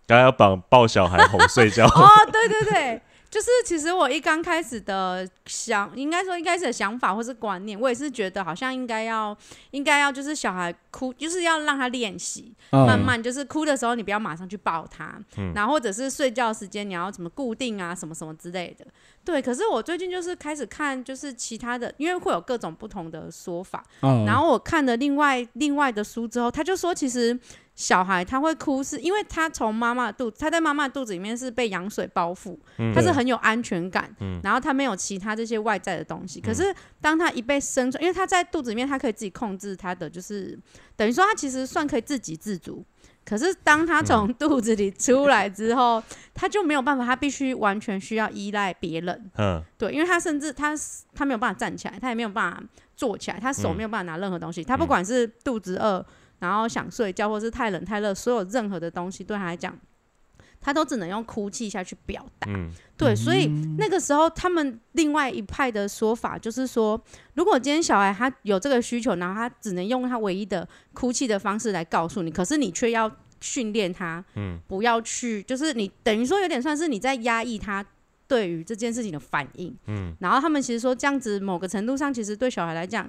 [0.06, 9.36] 刚刚要绑抱小孩哄睡觉，哦，对对对，就是其实我一刚开始的想，应该说一开始的想法或是观念，我也是觉得好像应该要，
[9.72, 18.86] 应该要就是小孩哭，就是要让他练习，嗯慢慢就是哭的时候，你不要马上去抱他，嗯然后或者是睡觉时间你要怎么固定啊，什么什么之类的。
[19.24, 23.84] 对，可是我最近就是开始看，就是其他的，因为会有各种不同的说法。
[24.00, 27.38] 嗯然后我看了另外另外的书之后，他就说，其实
[27.78, 36.40] 小孩他会哭，是因为他从妈妈的肚，他在妈妈肚子里面是被羊水包覆，嗯他是很有安全感，嗯然后他没有其他这些外在的东西。
[36.40, 40.58] 可是当他一被生出，因为他在肚子里面，他可以自己控制他的，就是
[40.96, 42.84] 等于说他其实算可以自给自足。
[43.24, 46.02] 可是当他从肚子里出来之后，
[46.34, 49.30] 他就没有办法，他必须完全需要依赖别人。
[49.36, 50.74] 嗯对，因为他甚至他
[51.14, 52.60] 他没有办法站起来，他也没有办法
[52.96, 54.64] 坐起来，他手嗯没有办法拿任何东西。
[54.64, 56.04] 他不管是肚子饿，
[56.38, 59.76] 然后想睡觉，或是太冷太热，所有任何的东西对他来讲，
[60.60, 62.50] 他都只能用哭泣下去表达。
[62.50, 63.46] 嗯对，所以
[63.78, 67.00] 那个时候他们另外一派的说法就是说，
[67.34, 77.86] 如果今天小孩他有这个需求，然后他只能用他唯一的哭泣的方式来告诉你，可是你却要训练他，嗯不要去，就是你等于说有点算是你在压抑他
[78.26, 79.72] 对于这件事情的反应。
[79.86, 83.08] 嗯然后他们其实说这样子某个程度上，其实对小孩来讲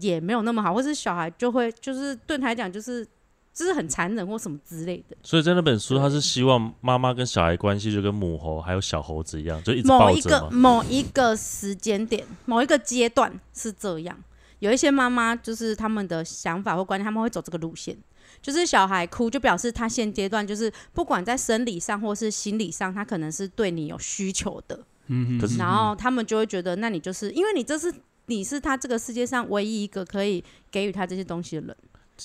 [0.00, 3.06] 也没有那么好，或是小孩就会就是对他来讲就是
[3.52, 5.16] 就是很残忍或什么之类的。
[5.22, 10.50] 所以在那本书，他是希望妈妈跟小孩关系就跟母猴还有小猴子一样，就一直某一个。
[10.50, 14.16] 某一个时间点，某一个阶段是这样。
[14.60, 17.96] 有一些妈妈就是他们的想法或观念，他们会走这个路线，
[18.42, 24.78] 就是小孩哭就表示他现阶段就是不管在生理上或是心理上，他可能是对你有需求的。
[25.12, 27.92] 嗯然后他们就会觉得，那你就是因为你这是
[28.30, 31.76] 你是他这个世界上唯一一个可以给予他这些东西的人。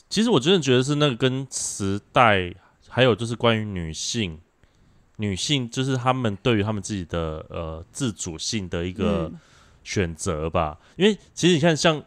[0.07, 2.53] 其实我真的觉得是那个跟时代，
[2.87, 4.39] 还有就是关于女性
[5.17, 9.39] 女性就是她们对于她们自己的呃自主性的一个嗯
[9.83, 10.77] 选择吧。
[10.95, 12.03] 因为其实你看，像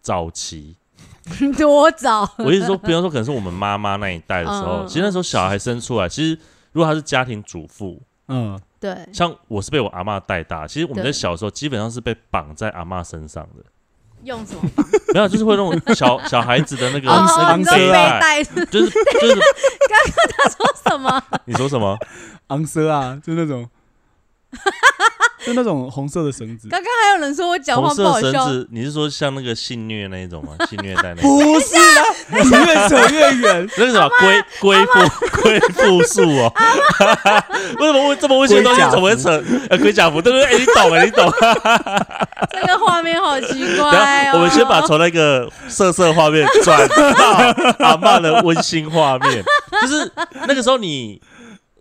[0.00, 0.76] 早期，
[1.58, 2.30] 多早？
[2.38, 6.38] 我一直说，比方说可能是我们妈妈那一代的时候，其实那时候小孩生出来，其实
[6.70, 13.64] 如果她是家庭主妇，嗯，对，像我是被我阿妈带大，其实我们在小时候基本上是被绑在阿妈身上的，
[14.24, 14.86] 用什么绑？
[15.14, 21.22] 没有，就是会那种小 小孩子的那个昂那哦，你个说背昂啊带，带是就是刚刚他说什么？
[21.46, 21.96] 你说什么？
[22.48, 23.66] 昂蛇啊，就那种，
[25.46, 26.68] 就那种红色的绳子。
[26.68, 30.52] 刚刚还有人说我讲话不好笑，色绳子，你是说像那个性虐那一种吗？
[30.68, 31.38] 性虐带那种？
[31.38, 33.68] 不是啊，你越扯越远。
[33.76, 34.92] 那个什么龟龟复
[35.42, 36.52] 龟复术哦？
[37.78, 39.42] 为什么会这么危险的东西怎么会扯？
[39.68, 41.32] 呃，龟甲服，对对对，哎，你懂哎，你懂。
[42.52, 47.32] 这个画面好奇然怪我们先把从那个色色画面转到
[47.78, 49.42] 阿嬷的温馨画面，
[49.82, 50.10] 就是
[50.46, 51.20] 那个时候你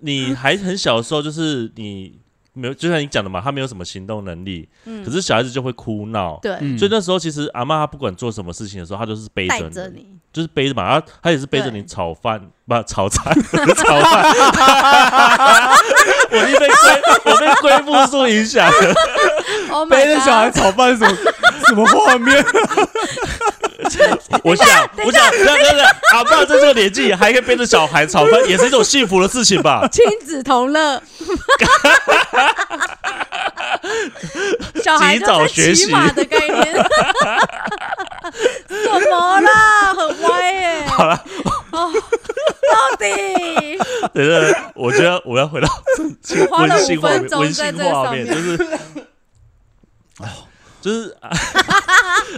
[0.01, 2.19] 你还很小的时候，就是你
[2.53, 6.37] 没有，就像你讲的嘛，他没有什么行动能力，嗯可是小孩子就会哭闹。
[6.41, 13.33] 对嗯所以那时候其实阿妈她不管做什么事情的时候，她都是背着你，带着你，就是背着嘛，她她也是背着对你炒饭，不炒菜，
[13.75, 14.33] 炒饭。
[16.33, 18.93] 我被龟，我被龟复数影响了。
[19.69, 21.15] Oh my 背着小孩 God 炒饭什么
[21.67, 22.43] 什么画面？
[24.43, 29.87] 我想，我想，等等等，阿爸在这个年纪还可以背着小孩炒饭，也是一种幸福的事情吧？
[29.91, 31.01] 亲子同乐，
[34.83, 35.91] 小孩及早学习。
[36.15, 36.73] 的概念，
[38.67, 38.77] 怎
[39.09, 41.23] 么啦，很歪耶、好了，
[41.71, 41.91] 哦，
[42.71, 43.77] 到底？
[44.13, 46.75] 等等，我觉得我要回到温馨画面
[47.31, 48.57] 温馨画面就是，
[50.81, 51.15] 就是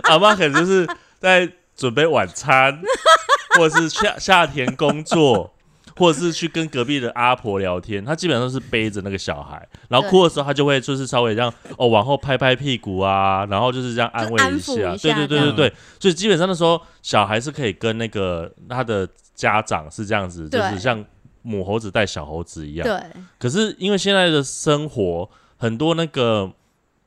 [0.03, 0.87] 阿妈可能就是
[1.25, 2.81] 在准备晚餐，
[3.57, 5.51] 或者是下下田工作。
[5.97, 21.01] 或者是去跟隔壁的阿婆聊天，他基本上都是背着那个小孩，然后哭的时候，他就会就是稍微这样哦往后拍拍屁股啊，然后就是这样安慰一下，对下对对对对，所以基本上那时候小孩是可以跟那个他的家长是这样子，就是像
[21.43, 22.85] 母猴子带小猴子一样。
[22.85, 23.01] 对
[23.39, 26.51] 可是因为现在的生活，很多那个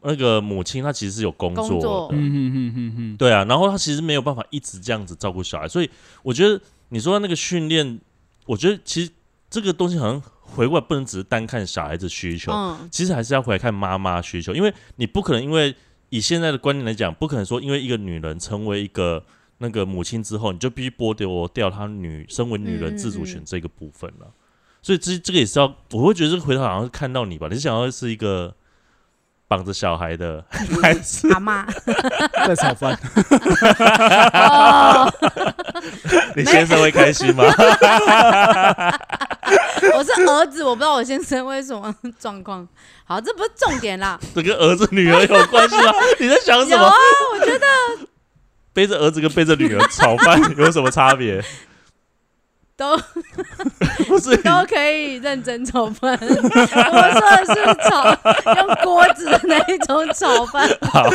[0.02, 2.16] 那个母亲她其实是有工作的，
[3.16, 5.90] 对啊，然后她其实没有办法一直这样子照顾小孩，所以
[6.22, 8.00] 我觉得你说那个训练，
[8.46, 9.11] 我觉得其实
[9.50, 15.74] 这个东西好像回过来不能只是单看小孩子需求，嗯，其实还是要回来看妈妈需求，因为你不可能因为
[16.11, 19.24] 以现在的观念来讲，不可能说因为一个女人成为一个
[19.58, 24.32] 那个母亲之后，你就必须剥夺掉她女身为女人自主权这个部分了。
[24.80, 28.54] 所以这这个也是要，我会觉得这个回头好像是看到你吧，你想要是一个
[29.48, 30.44] 绑着小孩的，
[30.82, 31.66] 还是阿妈，
[32.46, 32.96] 在炒饭。
[34.34, 35.11] 哦，
[36.37, 37.44] 你先生会开心吗？
[39.94, 42.68] 我是儿子，我不知道我先生为什么状况。
[43.04, 44.20] 好，这不是重点啦。
[44.34, 45.92] 这跟儿子女儿有关系吗？
[46.20, 46.94] 你在想什么有啊？，
[47.32, 47.66] 我觉得
[48.74, 51.42] 背着儿子跟背着女儿炒饭有什么差别？
[52.79, 52.97] 都
[54.07, 56.17] 不是都可以认真炒饭。
[56.23, 57.55] 我说的是
[57.88, 58.09] 炒
[58.55, 60.69] 用锅子的那一种炒饭。
[60.81, 61.11] 好好，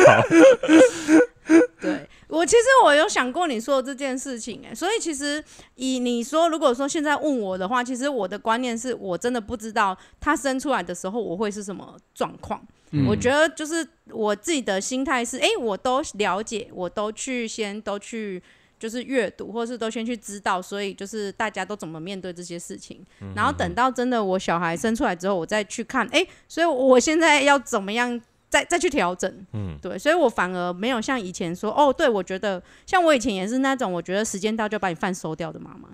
[1.80, 5.42] 对我其实我有想过你说的这件事情、哎，所以其实
[5.76, 12.60] 以你说，如果说现在问我的话，其实我的观念是我真的不知道他生出来的时候我会是什么状况。
[12.90, 18.42] 嗯我觉得就是我自己的心态是，哎、我都了解，我都去先都去
[18.78, 35.88] 就是阅读，或是都先去知道，所以就是大家都怎么面对这些事情，然后等到真的我小孩生出来之后，我再去看，哎、所以我现在要怎么样再再去调整，嗯，对，所以我反而没有像以前说，哦，对我觉得像我以前也是那种，我觉得时间到就把你饭收掉的妈妈。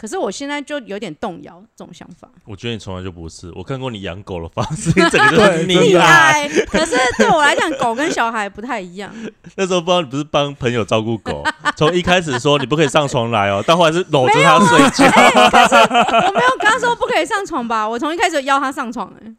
[0.00, 3.50] 可是我现在就有点动摇这种想法，我觉得你从来就不是。
[3.56, 6.48] 我看过你养狗的方式，你 整个就是对溺爱。
[6.70, 9.12] 可是对我来讲，狗跟小孩不太一样。
[9.56, 11.42] 那时候不知道你不是帮朋友照顾狗，
[11.76, 15.04] 从一开始说你不可以上床来哦，到后来是搂着它睡觉。
[15.06, 19.34] 我没有跟他说不可以上床吧，我从一开始就邀他上床、欸，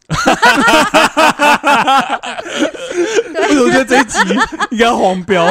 [3.36, 4.19] 为什么觉得这一集
[4.72, 5.45] 应该要黄标？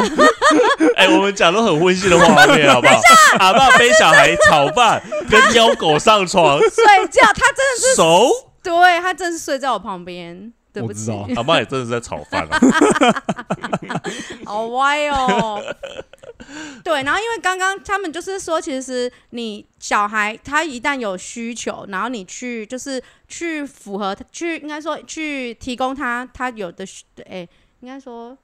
[0.95, 3.01] 哎、我们讲都很温馨的画面，好不好？
[3.39, 4.98] 阿爸背小孩炒饭，
[5.29, 8.29] 跟邀狗上床，睡觉，他真的是熟。
[8.61, 10.51] 对他真的是睡在我旁边。
[10.71, 12.59] 对不起我知道，阿妈也真的是在炒饭啊。
[14.45, 15.59] 好歪哦。
[16.83, 27.47] 对，然后因为刚刚他们就是说，其实你小孩他一旦有需求，然后你去就是去符合，去应该说去提供他他有的需，哎、
[27.79, 28.37] 应该说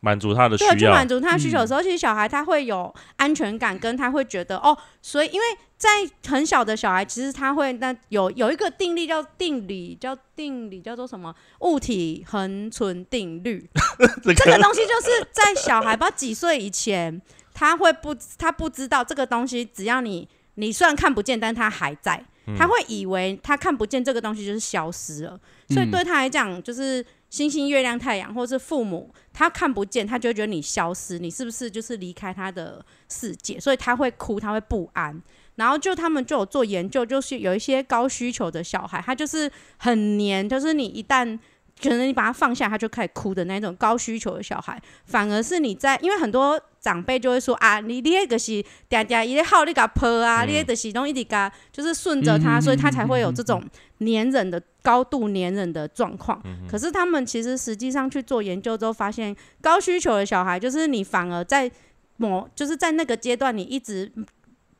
[0.00, 1.08] 满足他的需对，去满。
[1.08, 5.46] 足他的需求嗯的时候，其实小孩他会有安全感，跟他会觉得哦，所以因为
[5.82, 13.68] 在很小的小孩，其实他会那有有一个定律叫定理，叫定理叫做什么物体恒存定律。
[14.22, 17.20] 这这个东西就是在小孩不知道几岁以前，
[17.52, 33.58] 他会不他不知道这个东西，只要你你虽然看不见，但他还在，嗯他会以为他看不见这个东西就是消失了，所以嗯对他来讲，就是星星、月亮、太阳，或是父母，他看不见，他就会觉得你消失，你是不是就是离开他的世界？
[33.58, 35.20] 所以他会哭，他会不安。
[35.56, 41.38] 然后就他们就有做研究，就是有一些高需求的小孩，他就是很黏，就是你一旦
[41.82, 53.62] 可能你把他放下，他就开始哭的那种高需求的小孩，反而是你在，因为很多长辈就会说啊，你你那个是嗲嗲一个好你给他泼啊，嗯你那个是东一直给他就是顺着他，嗯所以他才会有这种
[53.98, 56.40] 黏人的高度黏人的状况。
[56.44, 61.70] 嗯可是他们其实实际上去做研究之后，发现高需求的小孩，就是你反而在
[62.16, 64.12] 某就是在那个阶段，你一直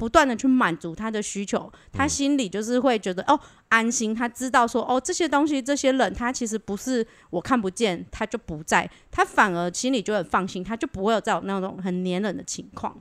[0.03, 3.39] 不断的去满足他的需求，他心里就是会觉得、哦
[3.69, 12.93] 安心，他知道说哦这些东西这些人他其实不是我看不见，他就不在，他反而心里就很放心，他就不会有这种那种很黏人的情况。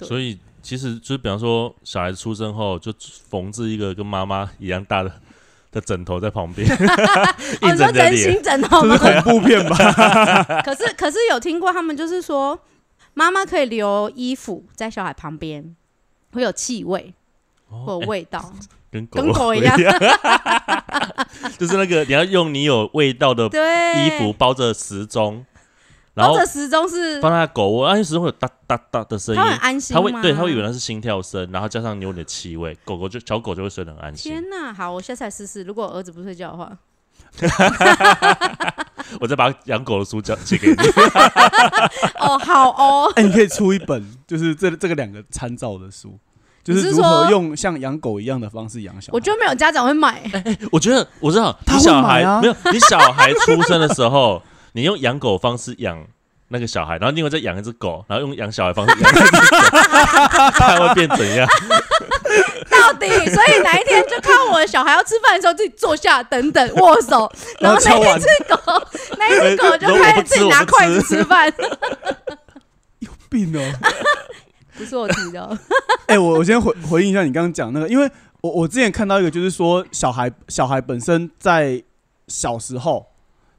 [0.00, 2.90] 所以其实就是比方说，小孩子出生后就
[3.28, 5.12] 缝制一个跟妈妈一样大的
[5.70, 8.32] 的枕头在旁边， 哦，你说人着你的脸。
[8.32, 9.20] 形枕头这吗是？
[9.20, 9.76] 恐怖片吧？
[10.64, 12.58] 可是可是有听过他们就是说，
[13.12, 15.76] 妈妈可以留衣服在小孩旁边，
[16.32, 17.14] 会有气味，
[17.68, 18.52] 会有哦味道，
[18.90, 19.76] 跟狗跟狗一样。
[21.58, 23.60] 就是那个你要用你有味道的对，
[24.06, 25.44] 衣服包着时钟，
[26.14, 30.02] 然后时钟是放在狗窝，啊，因为时钟会有哒哒哒的声音他，很安心吗？
[30.02, 34.32] 它会对，它会以为那是心跳声，然后加上你有你的气味，狗狗就小狗就会睡得很安心。
[34.32, 35.62] 天哪，好，我下次来试试。
[35.62, 36.76] 如果我儿子不睡觉的话，
[39.20, 40.74] 我再把养狗的书交借给你。
[42.20, 46.18] 哦，好哦，哎，你可以出一本，就是这这个两个参照的书，
[46.64, 49.10] 就是是如何用像养狗一样的方式养小孩。
[49.12, 50.22] 我觉得没有家长会买。
[50.32, 54.42] 哎我觉得我知道，你小孩啊没有，你小孩出生的时候，
[54.72, 55.98] 你用养狗方式养
[56.48, 59.56] 那个小孩，然后另外再养一只狗，然后用养小孩方式养那只狗，
[60.58, 61.48] 它会变怎样？
[62.92, 67.30] 到底，所以哪一天就看我的小孩要吃饭的时候自己坐下，等等握手，
[67.60, 68.56] 然后那一只狗，
[69.18, 71.52] 那一只 狗就开始自己拿筷子吃饭。
[73.00, 73.60] 有病哦。
[74.76, 75.58] 不是我提的，
[76.06, 81.82] 哎、我我先回回应一下你刚刚讲那个，因为我我之前看到一个，就是说小孩小孩本身在
[82.26, 83.06] 小时候，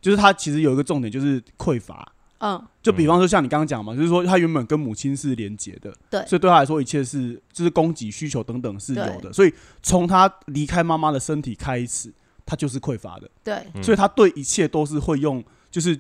[0.02, 2.13] 就是他其实有一个重点就是匮乏。
[2.44, 6.26] 嗯，就比方说像你刚刚讲嘛，就是说他原本跟母亲是连结的，对。
[6.26, 12.14] 所以对他来说一切是就是供给需求等等是有的，所以从他离开妈妈的身体开始，
[12.46, 13.82] 他就是匮乏的，对，嗯。
[13.82, 15.42] 所以他对一切都是会用
[15.72, 15.98] 就是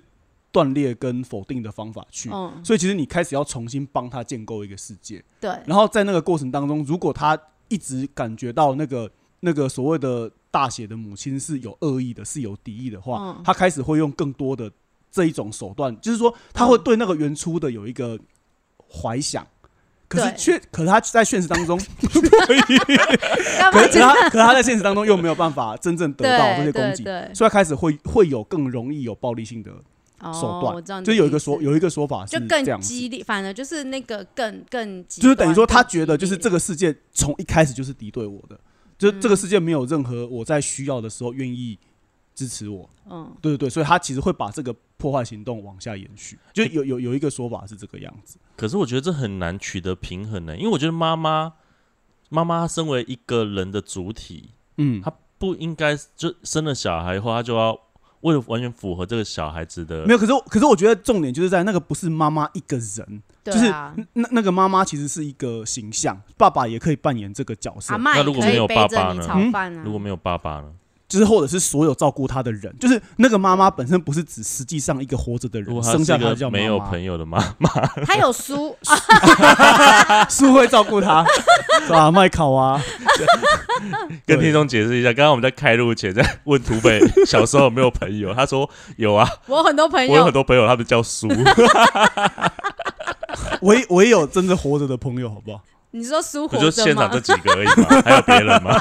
[0.51, 7.39] 断裂跟否定的方法去，嗯，所以其实你开始要重新帮他建构一个世界，对，然后在那个过程当中，如果他
[7.69, 13.41] 一直感觉到那个那个所谓的大写的母亲是有恶意的，是有敌意的话，嗯。
[13.43, 14.71] 他开始会用更多的
[15.13, 18.19] 这一种手段，就是说他会对那个原初的有一个
[18.91, 19.47] 怀想。
[20.09, 27.03] 可是却，可是他在现实当中， 可是他，可是他在现实当中又没有办法真正得到这些对攻击，
[27.33, 29.71] 所以他开始会会有更容易有暴力性的
[30.31, 38.59] 手段就有一个说有一个说法是就这样激烈，反而就是那个更更极就是等于说他觉得就是这个个世界从一开始就是敌对我的，
[38.99, 41.79] 就是这个嗯世界没有任何我在需要的时候愿意
[42.33, 43.31] 支持我，嗯。
[43.41, 51.53] 对对对，所以他其实会把这个破坏行动往下延续，就有有有一个说法是这个样子，可是我觉得这很难取得平衡呢，因为我觉得妈妈
[52.29, 55.01] 妈妈身为一个人的主体，嗯。
[55.01, 57.77] 她不应该就生了小孩后，她就要
[58.21, 63.69] 为了完全符合这个小孩子的没有，可是可是我觉得重点就是在那个不是妈妈一个人，就是
[64.13, 67.97] 那那个妈妈其实是一个形象，爸爸也可以扮演这个角色。
[67.97, 69.83] 那如果没有爸爸呢？
[69.83, 70.71] 如果没有爸爸呢？
[71.13, 77.69] 就是或者是所有照顾他的人，就是那个妈妈本身不是指实际上一个活着的人，如果他生下他叫妈妈没有朋友的妈妈，
[78.03, 81.23] 他有叔啊，是会照顾他，
[81.85, 82.09] 是吧？
[82.09, 82.81] 麦考啊，
[84.25, 91.27] 跟听众解释一下，刚刚我们在开录前在问土匪小时候有没有朋友，他说有啊，我有很多朋友我有很多朋友，他们叫叔，
[93.61, 95.61] 我也我也有真的活着的朋友，好不好？
[95.95, 97.19] 你说叔我活着吗就现场这？
[97.19, 98.73] 几个而已嘛，还有别人吗？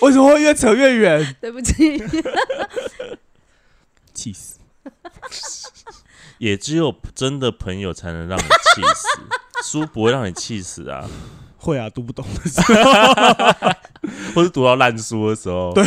[0.02, 1.36] 为什么会越扯越远？
[1.40, 2.02] 对不起，
[4.14, 4.58] 气死！
[6.38, 11.08] 也只有真的朋友才能让你气死，书不会让你气死啊，
[11.56, 13.82] 会啊，读不懂的时候。
[14.34, 15.84] 或是读到烂书的时候，对，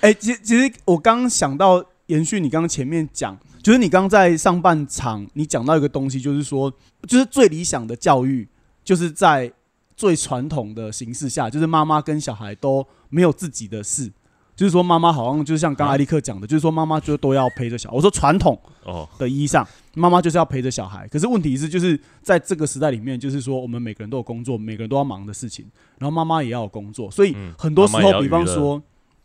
[0.00, 6.70] 哎、其其实我刚刚想到延续你刚刚前面讲，就是你刚在上半场你讲到一个东西，就是说，
[7.06, 8.46] 就是最理想的教育，
[8.84, 9.50] 就是在
[9.98, 14.12] 最传统的形式下，就是妈妈跟小孩都没有自己的事。
[14.54, 17.96] 就是说，妈妈好像就是像刚啊艾利克讲的，就是说妈妈就都要陪着小孩。
[17.96, 21.06] 我说传统哦，的意义上，妈妈就是要陪着小孩。
[21.08, 25.64] 可是问题是，就是在这个时代里面，就是说我们每个人都有工作，每个人都要忙的事情，
[25.98, 28.80] 然后妈妈也要有工作，所以嗯很多时候，比方说，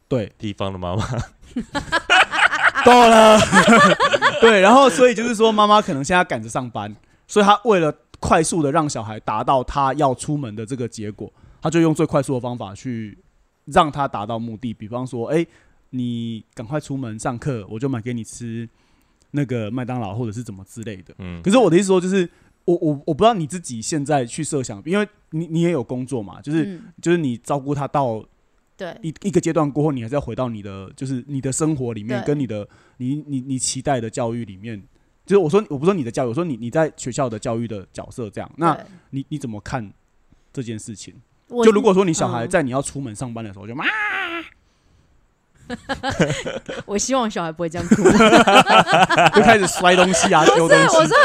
[0.08, 1.04] 对，地方的妈妈，
[2.86, 3.40] 到了，
[4.42, 6.96] 对，然后所以就是说，妈妈可能现在赶着上班，
[7.28, 7.92] 所以她为了
[8.24, 11.30] 快速的让小孩达到他要出门的这个结果，
[11.62, 13.18] 他就用最快速的方法去
[13.66, 14.74] 让他达到目的。
[14.74, 15.46] 比方说，哎、
[15.90, 18.68] 你赶快出门上课，我就买给你吃
[19.32, 21.14] 那个麦当劳或者是怎么之类的。
[21.18, 22.30] 嗯可是我的意思说，就是
[22.64, 28.24] 我我我不知道你自己现在去设想，因为你你也有工作嘛，就是、嗯，就是你照顾他到
[28.78, 32.66] 对，一一个阶段过后，你还是要回到你的就是你的生活里面，跟你的
[33.00, 34.82] 你你你期待的教育里面。
[35.26, 38.78] 就是我说我不说你的教育，我说你你在学校的教育的角色这样，那
[39.12, 39.92] 你你怎么看
[40.52, 41.14] 这件事情？
[41.64, 42.50] 就如果说你小孩嗯。
[42.50, 43.86] 在你要出门上班的时候就妈，
[46.86, 48.04] 我希望小孩不会这样哭，
[49.36, 51.16] 就开始摔东西啊，丢，东西， 我说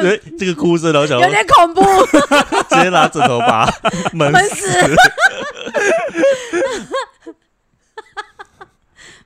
[0.00, 1.82] 对这个哭声，然后想有说点恐怖，
[2.68, 3.70] 直接拿枕头把
[4.12, 4.66] 门闷死。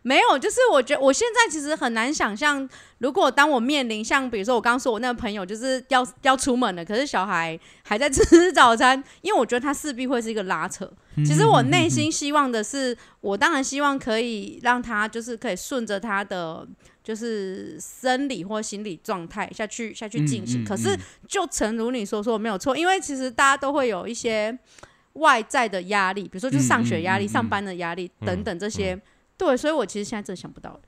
[0.03, 2.67] 没有，就是我觉得我现在其实很难想象，
[2.99, 10.91] 如果当我面临像比如说我刚刚说我那个朋友就是要要出门了，可是小孩还在 吃早餐，因为我觉得他势必会是一个拉扯。
[11.17, 16.67] 其实我内心希望的是，我当然希望可以让他就是可以顺着他的
[17.05, 20.63] 就是生理或心理状态下去下去进行。
[20.63, 20.99] 嗯嗯可是
[21.29, 24.57] 就诚如你所说，没有错，因为其实大家都会有一些
[25.15, 28.99] 外在的压力，比如说就是上学压力、上班的压力嗯等等这些。
[29.47, 30.81] 对，所以我其实现在真的想不到了。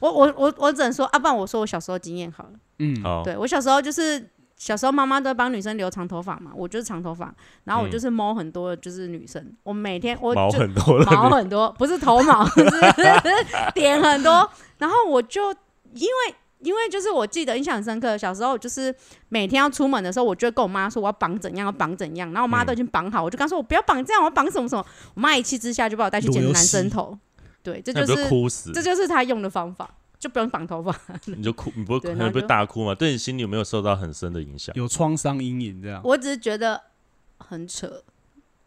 [0.00, 2.50] 我我我我只能说，啊，不然我说我小时候经验好了。
[2.78, 7.34] 嗯，好，对我小时候就是小时候妈妈都帮女生留长头发嘛，我就是长头发，
[7.64, 12.64] 然后我嗯就是摸很多就是女生，我每天我毛就很多了，毛很多，不是头毛，是
[13.74, 14.48] 点很多。
[14.78, 15.52] 然后我就
[15.92, 18.94] 因为因为就是我记得印象很深刻，小时候就是
[19.28, 22.28] 每天要出门的时候，我就会跟我妈说我要绑怎样，要绑怎样。
[22.32, 24.84] 然后我妈嗯都已经绑好，我就跟她说我不要绑这样，我要绑什么什么。
[25.14, 27.16] 我妈一气之下就把我带去剪男生头，
[27.62, 29.88] 对，这那你不就是哭死这，就是他用的方法，
[30.18, 30.94] 就不用绑头发。
[31.26, 32.94] 你就哭，你不会可能不会大哭吗？
[32.94, 34.74] 对你心里有没有受到很深的影响？
[34.74, 36.00] 有创伤阴影这样。
[36.04, 36.80] 我只是觉得
[37.38, 38.02] 很扯，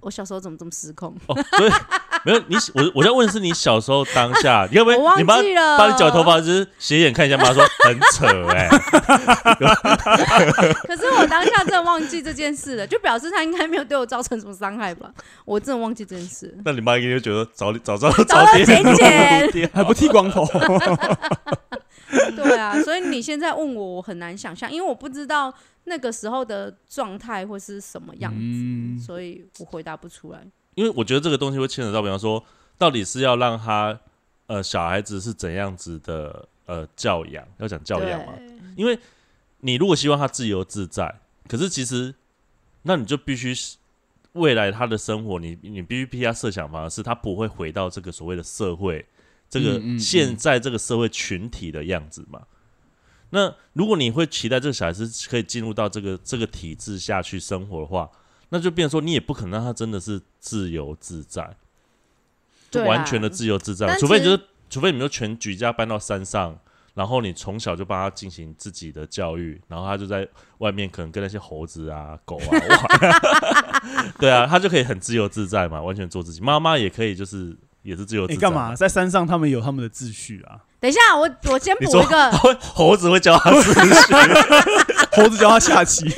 [0.01, 1.15] 我小时候怎么这么失控？
[1.27, 1.71] 哦，所以
[2.23, 8.67] 没有你，我我在问的是你小时候当下， 你要不我忘要你把记了，把你剪头发就是斜眼看一下妈说很扯哎、
[10.87, 15.11] 可是我当下真的忘记这件事了，就表示他应该没有对我造成什么伤害吧？
[15.45, 16.55] 我真的忘记这件事。
[16.63, 20.45] 那你妈应该就觉得早早知道早早点剪剪还不剃光头，
[22.35, 25.53] 对啊，所以你现在问我，我很难想象，因为我不知道
[25.85, 30.39] 那个时候的状态会是什么样子，嗯所以我回答不出来。
[30.75, 32.43] 因为我觉得这个东西会牵扯到，比方说，
[32.77, 33.99] 到底是要让他
[34.47, 38.33] 呃小孩子是怎样子的呃教养，要讲教养嘛？
[38.75, 38.97] 因为
[39.59, 42.15] 你如果希望他自由自在，可是其实
[42.83, 43.77] 那你就必须是
[44.33, 49.05] 未来他的生活，你你必须替他设想方式，他不会回到这个所谓的社会，
[49.49, 52.41] 这个现在这个社会群体的样子嘛。
[53.31, 58.09] 那如果你会期待这个小孩子可以进入到这个这个体制下去生活的话，
[58.53, 61.55] 那就变成说你也不可能让他真的是自由自在，
[62.85, 64.39] 完全的自由自在除非你就是
[64.69, 66.57] 除非你们就全举家搬到山上，
[66.93, 70.27] 然后你从小就帮他进行自己的教育，然后他就在
[70.57, 76.41] 外面可能跟那些猴子啊、狗啊玩， 对啊，他就可以很自由自在嘛，完全做自己。
[76.41, 78.35] 妈妈也可以，就是也是自由自在。
[78.35, 78.75] 你干嘛？？
[78.75, 83.73] 在山上他们有他们的秩序啊，等一下，我我先补一个，猴子会教他秩
[84.07, 84.13] 序？
[85.21, 86.05] 猴子教他下棋，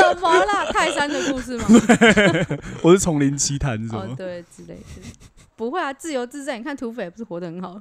[0.00, 0.64] 什么啦？
[0.72, 1.64] 泰山的故事吗？
[2.82, 4.16] 我是丛林奇谭什哦，么？
[4.16, 4.82] 对，之类的。
[5.56, 6.56] 不会啊，自由自在。
[6.56, 7.80] 你看土匪不是活得很好？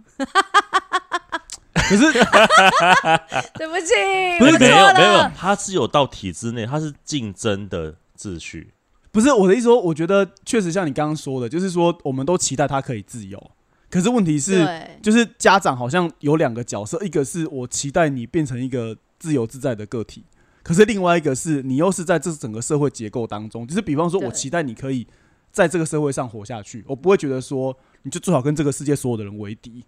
[1.74, 2.11] 可是
[3.57, 3.93] 对不起，
[4.38, 5.32] 不是没有没有了，。
[5.36, 8.74] 他是有到体制内，他是竞争的秩序。
[9.11, 13.51] 不是我的意思说，我觉得确实像你刚刚说的，就是说我们都期待他可以自由，
[13.89, 20.24] 可是问题是，对，就是家长好像有两个角色，一个是我期待你变成一个自由自在的个体，
[20.70, 25.07] 可是另外一个是你又是在这整个社会结构当中，就是比方说我期待你可以
[25.51, 29.84] 在这个社会上活下去，我不会觉得说你就最好跟这个世界所有的人为敌，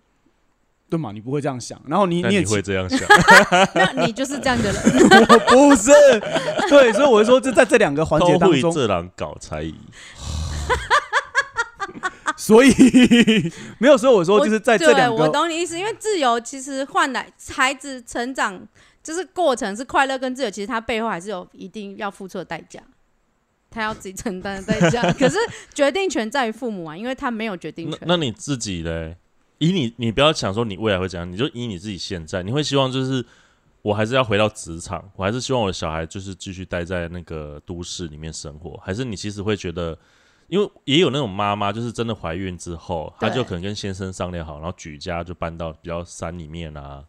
[0.89, 1.11] 对吗？
[1.11, 2.99] 你不会这样想，然后你你你也期会这样想？
[3.75, 4.81] 那你就是这样的人。
[5.29, 5.91] 我不是，
[6.67, 9.75] 对，所以我就说，就在这两个环节当中，这狼搞才艺，
[12.35, 12.71] 所以
[13.77, 18.59] 没有，所以我说就是在这对我两个，懂你意思，因为自由其实换来孩子成长，
[19.03, 22.79] 就是过程是快乐跟自由，其实他背后还是有一定要付出的代价，
[23.69, 25.01] 他要自己承担的代价。
[25.13, 25.37] 可是
[25.73, 27.99] 决定权在于父母啊，因为他没有决定权。
[28.01, 29.17] 那那你自己嘞？
[29.57, 33.23] 以你，你不要想说你未来会怎样，你就以你自己现在，你会希望就是
[33.81, 39.97] 我还是要回到职场，我还是希望我的小孩就是继续待在那个都市里面生活，还是你其实会觉得，
[40.47, 47.03] 因为也有那种妈妈就是真的怀孕之后，她就可能跟先生商量好，然后举家就搬到比较山里面啊。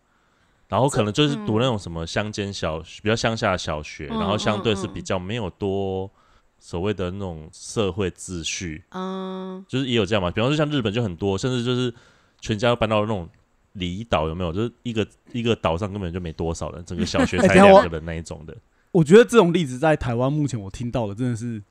[0.73, 6.11] 然后可能就是读那种什么乡间小、比较乡下的小学，嗯然后相对是比较没有多
[6.59, 10.31] 所谓的那种社会秩序，嗯，就是也有这样嘛。
[10.31, 11.93] 比方说像日本就很多，甚至就是
[12.41, 13.29] 全家都搬到那种
[13.75, 14.51] 离岛，有没有？
[14.51, 18.57] 就是一个一个岛上根本就没多少人，整个小学才 两个人那一种的。
[18.93, 21.63] 我觉得这种例子在台湾目前我听到的真的是，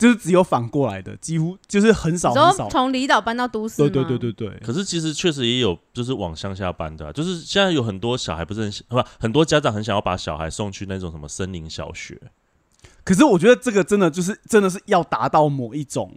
[0.00, 2.70] 就是只有反过来的，几乎就是很少很少。
[2.70, 3.90] 从离岛搬到都市对？
[3.90, 12.18] 对对对对，可是其实确实也有，就是往乡下搬的啊、就是现在有很多小孩不是很不，很多家长很想要把小孩送去那种什么森林小学，
[13.04, 16.10] 可是我觉得这个真的就是真的是要达到某一种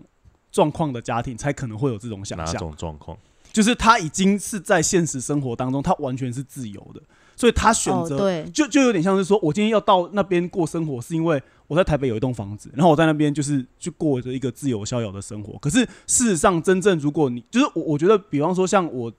[0.49, 2.59] 状况的家庭，才可能会有这种想象哪。
[2.59, 3.17] 种状况？
[3.51, 6.99] 就是他已经是在现实生活当中，他完全是自由的，
[7.36, 15.57] 所以他选择、就就有点像是说，我今天要到那边过生活，是因为我在台北有一栋房子，然后我在那边就是去过着一个自由逍遥的生活。
[15.59, 19.11] 可是事实上，真正如果你就是我，我觉得，比方说像我，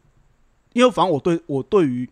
[0.72, 2.08] 因为反正我对我对于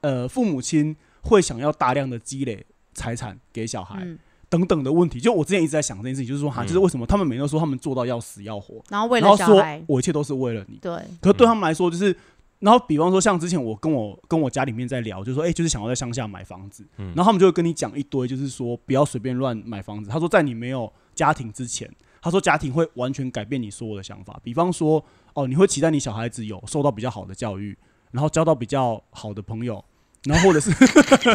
[0.00, 10.78] 呃父母亲会想要大量的积累财产给小孩、嗯，等等的问题，就我之前一直在想这件事情，就是说哈，嗯就是为什么他们每天都说他们做到要死要活，然后为然后说了小孩，我一切都是为了你。
[10.78, 12.16] 对，可是对他们来说，就是，
[12.60, 20.10] 然后比方说像之前我跟我跟我家里面在聊，就说，哎、就是想要在乡下买房子，嗯然后他们就会跟你讲一堆，就是说不要随便乱买房子。
[20.10, 21.90] 他说，在你没有家庭之前，
[22.20, 24.38] 他说家庭会完全改变你所有的想法。
[24.44, 25.04] 比方说，
[25.34, 27.76] 哦，你会期待你小孩子有受到比较好的教育，
[28.10, 29.82] 然后交到比较好的朋友，
[30.24, 30.70] 然后或者是，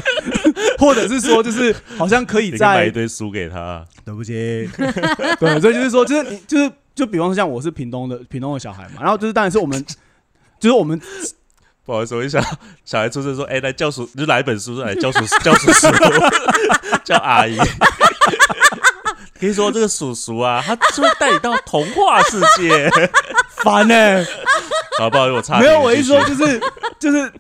[0.78, 4.34] 或者是说，就是好像可以你可以买在一堆书给他，对不起，
[5.40, 9.84] 对，所以就是说，就是你就是就比方说像我是屏东的屏东的小孩嘛，然后就是当然是我们，
[10.60, 11.00] 就是我们
[11.86, 12.44] 不好意思，我一想
[12.84, 15.88] 小孩出生说：“哎、来教叔，就拿一本书来教叔 教叔叔，
[17.06, 17.58] 叫阿姨。”
[19.38, 22.90] 可以说这个叔叔啊，他就会带你到童话世界，
[23.64, 24.26] 烦呢、
[24.98, 25.26] 好不好？
[25.26, 26.60] 我差没有，我一说就是
[26.98, 27.32] 就是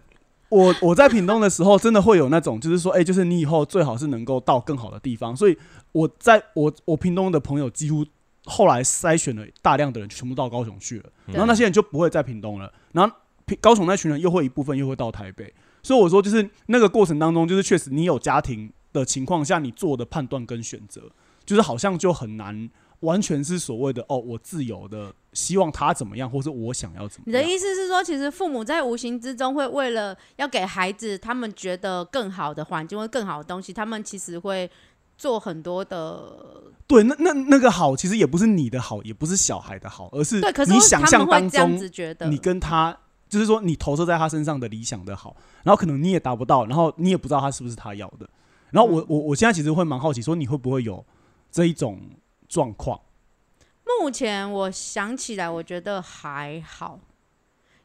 [0.49, 5.35] 我我在屏东的时候，真的会有那种，就是说，哎、就是你以后最好是能够到更好的地方。
[5.35, 5.57] 所以
[5.93, 8.05] 我在我我屏东的朋友几乎
[8.45, 13.15] 后来筛选了大量的人，全部到高雄去了，嗯然后那些人就不会在屏东了，然后
[13.45, 15.53] 屏高雄那群人又会一部分又会到台北。
[15.83, 21.11] 所以我说，就是那个过程当中，就是确实你有家庭的情况下，你做的判断跟选择，
[21.45, 22.69] 就是好像就很难。
[23.01, 27.43] 完全是所谓的哦，我自由的希望他怎么样，或是我想要怎么你的。
[27.43, 34.67] 意思是说，其实父母在无形之中会为了要给孩子他们觉得更好的环境或更好的东西，他们其实会
[35.17, 41.79] 做很多的对，那那那个好，其实也不是你的好，也不是小孩的好，而是对，可是你想象当中
[42.29, 42.95] 你跟他，
[43.27, 48.29] 就是说你投射在他身上的理想的好，然后可能你也达不到，然后你也不知道他是不是他要的。
[48.71, 51.03] 然后我嗯我我现在其实会蛮好奇，说你会不会有
[51.51, 51.99] 这一种
[52.47, 52.99] 状况？
[53.99, 56.99] 目前我想起来，我觉得还好，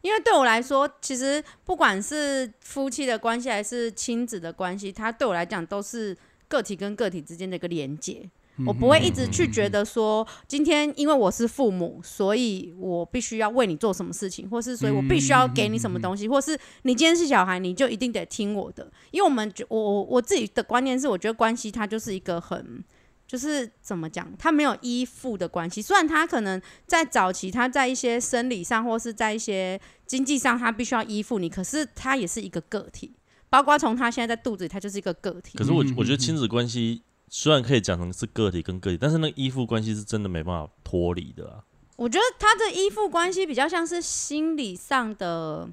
[0.01, 6.16] 因为对我来说，其实不管是夫妻的关系还是亲子的关系，它对我来讲都是
[6.51, 8.28] 个体跟个体之间的一个连接。
[8.66, 18.92] 我不会一直去觉得说，今天因为我是父母，所以我必须要为你做什么事情，或是所以我必须要给你什么东西，或是你今天是小孩，你就一定得听我的。
[19.12, 22.84] 因为我们觉我我我自己的观念是，我觉得关系它就是一个很。
[23.26, 25.80] 就是怎么讲，它没有依附的关系。
[25.80, 33.14] 虽然他可能在早期，他在一些生理上或是在一些经济上，他必须要依附你，可是他也是一个个体。
[33.51, 35.64] 包括从他现在在肚子里，他就是一个个体可。
[35.64, 41.64] 是我嗯我觉得亲子关系虽然可以讲成是个体跟个体，但是那个依附关系是真的没办法脱离的啊。
[41.96, 45.68] 我觉得他的依附关系比较像是心理上的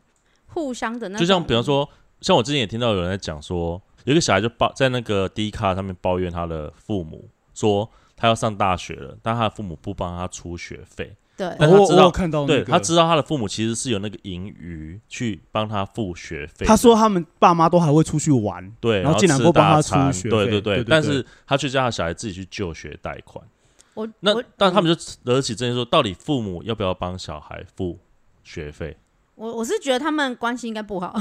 [0.48, 1.88] 互相的那，就像比方说，
[2.20, 11.16] 像我之前也听到有人在讲说，有一个小孩就抱在那个 D 卡上面抱怨他的父母，说他要上大学了，但他的父母不帮他出学费。
[11.38, 16.66] 对我但他知道看到、那个，对他知道他的父母其实是有那个盈余去帮他付学费。
[16.66, 23.46] 他说他们爸妈都还会出去玩，对，然后竟然吃不帮他出学对对费对对对但是他却叫他小孩自己去就学贷款。
[23.94, 28.00] 我那我但他们就惹起争议说，到底父母要不要帮小孩付
[28.44, 28.98] 学费？
[29.36, 31.14] 我我是觉得他们关系应该不好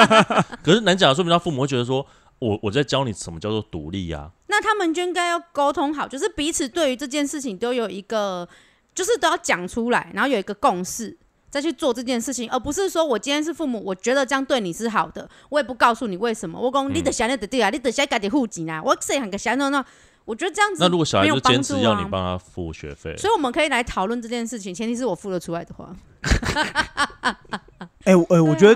[0.64, 2.06] 可是难讲，说明他父母会觉得说，
[2.38, 8.48] 我我在教你什么叫做独立呀、那他们就应该要沟通好，就是彼此对于这件事情都有一个
[8.94, 11.16] 就是都要讲出来，然后有一个共识。
[11.50, 16.58] 再去做这件事情，而不是说我今天是父母，我觉得这样对你是好的，我也不告诉你为什么。
[16.58, 19.84] 我讲你得想你的对啊，你得想家己户籍啊，我谁很个想那那，
[20.24, 25.94] 我觉得这样子那如果小孩没有就坚持要你帮他付学费，所以我们可以来讨论这件事情，前提是我付得出来的话。
[28.02, 28.74] 哎、我哎、我觉得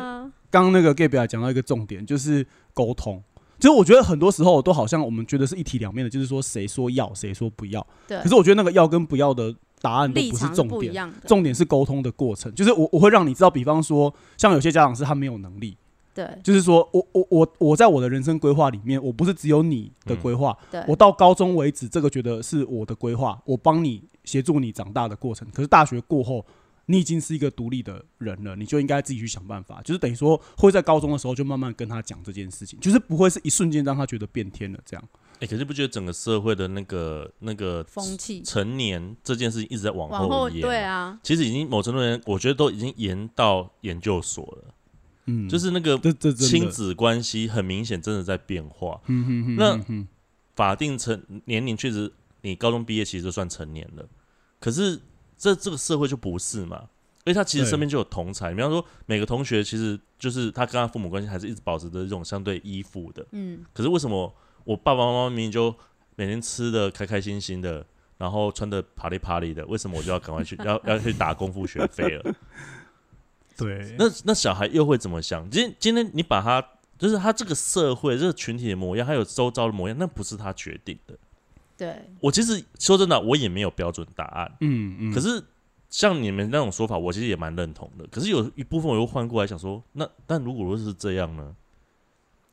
[0.49, 3.21] 刚刚那个 Gabe 讲到一个重点，就是沟通。
[3.59, 7.85] 其实我觉得很多时候都好像我们觉得是一体两面的，就是说谁说要，谁说不要。
[8.07, 11.12] 对可是我觉得那个要跟不要的答案都不是重点。
[11.26, 12.55] 重点是沟通的过程。
[12.55, 15.76] 就是我我会让你知道，比方说像有些家长是他没有能力，
[16.14, 25.47] 对就是说我我我我在我的人生规划里面，我不是只有你的规划，对，我到高中为止，这个觉得是我的规划，我帮你协助你长大的过程。
[25.53, 26.45] 可是大学过后，
[26.87, 29.81] 你已经是一个独立的人了，你就应该自己去想办法。
[29.85, 35.05] 就是等于说，会在高中的时候就慢慢跟他讲这件事情，就是不会是一瞬间让他觉得变天了这样。
[35.41, 40.61] 哎、可是不觉得整个社会的那个那个风气成年这件事情一直在往往后延？
[40.61, 44.74] 对，啊，其实已经某程度上，我觉得都已经延到研究所了，
[45.26, 45.99] 嗯，就是那个
[46.34, 49.01] 亲，子关系很明显真的在变化。
[49.07, 50.07] 嗯哼哼那
[50.57, 52.12] 法定成年龄确实，
[52.43, 54.05] 你高中毕业其实就算成年了，
[54.59, 55.01] 可是
[55.36, 56.89] 这这个社会就不是嘛？
[57.24, 63.24] 因为他其实身边就有同才，比方说每个同学其实就是他跟他父母关系还是一直保持着这种相对依附的。
[63.32, 64.34] 嗯，可是为什么
[64.69, 65.75] 我爸爸妈妈明明就
[66.14, 67.87] 每天吃的开开心心的，
[68.19, 72.35] 然后穿的啪里啪里的，为什么我就要赶快去 要要去打功夫学费了？
[73.57, 75.49] 对，那那小孩又会怎么想？
[75.49, 76.62] 今天今天你把他
[76.99, 81.16] 就是他这个社会这个群体的模样，还有周遭的模样，那不是他决定的。
[81.75, 84.55] 对，我其实说真的，我也没有标准答案。
[84.61, 85.43] 嗯嗯，可是
[85.89, 88.07] 像你们那种说法，我其实也蛮认同的。
[88.09, 91.57] 可是有一部分我又换过来想说，那但如果是这样呢？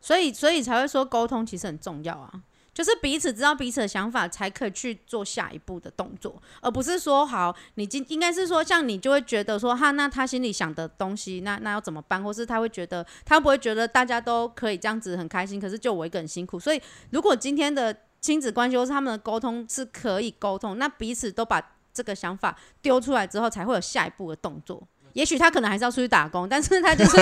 [0.06, 2.32] 所以所以才会说沟通其实很重要啊。
[2.76, 12.22] 就是彼此知道彼此的想法，才可以去做下一步的动作，而不是说好，你今应该是说，像你就会觉得说，哈，那他心里想的东西，那那要怎么办？
[12.22, 16.60] 或是他会觉得，他不会觉得大家都可以这样子很开心，可是就我一个人辛苦。
[16.60, 16.82] 所以，
[17.12, 24.86] 如果今天的亲子关系或是他们的沟通是可以沟通，那彼此都把这个想法丢出来之后，才会有下一步的动作。
[25.16, 27.18] 也许他可能还是要出去打工，但是他就是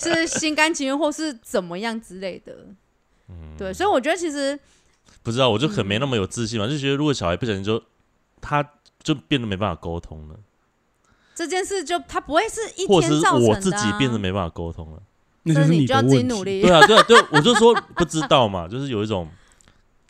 [0.02, 2.52] 是心甘情愿，或是怎么样之类的。
[3.28, 4.58] 嗯对，所以我觉得其实
[5.22, 7.80] 不知道，我就很没那么有自信嘛，就觉得如果小孩不小心就
[8.40, 8.68] 他
[9.02, 10.34] 就变得没办法沟通了，
[11.32, 15.00] 这件事就他不会是一天造成的、啊，我自己变得没办法沟通了。
[15.44, 16.02] 那就是你所以你就要。
[16.02, 16.70] 自己努力对。
[16.70, 19.28] 啊，对啊，对啊，我就说不知道嘛，就是有一种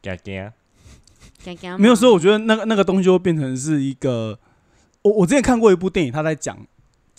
[0.03, 0.53] 嘎嘎，
[1.45, 4.39] 嘎嘎没有，所以我觉得那个那个东西就会变成是一个，
[5.03, 6.57] 我我之前看过一部电影，他在讲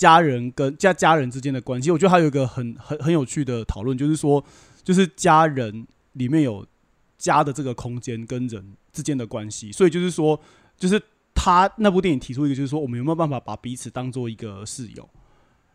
[0.01, 1.91] 家人跟家家人之间的关系。
[1.91, 4.43] 我觉得还有一个很很很有趣的讨论，就是说，
[4.83, 6.65] 就是家人里面有
[7.19, 9.71] 家的这个空间跟人之间的关系。
[9.71, 10.41] 所以就是说，
[10.75, 10.99] 就是
[11.35, 15.07] 他那部电影提出一个，就是说我们有没有办法把彼此当做一个室友？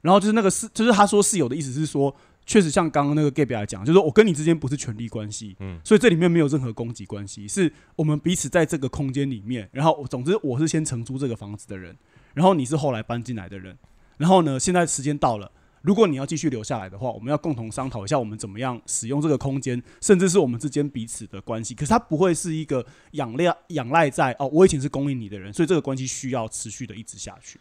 [0.01, 2.13] 然后就是那个室，就是他说室友的意思是说，
[2.45, 11.97] 确实像刚刚那个 Gabe 来讲，就是说我跟你之间不是权力关系，嗯所以这里面没有任何供给关系，是我们彼此在这个空间里面，然后总之我是先承租这个房子的人，
[12.35, 13.77] 然后你是后来搬进来的人，
[14.17, 15.51] 然后呢，现在时间到了。
[15.83, 21.77] 如果你要继续留下来的话，我们要共同商讨一下我们怎么样使用这个空间，甚至是我们之间彼此的关系。
[21.77, 27.61] 可是它不会是一个仰赖仰赖在哦，我以前是供应你的人，所以这个关系需要持续的一直下去。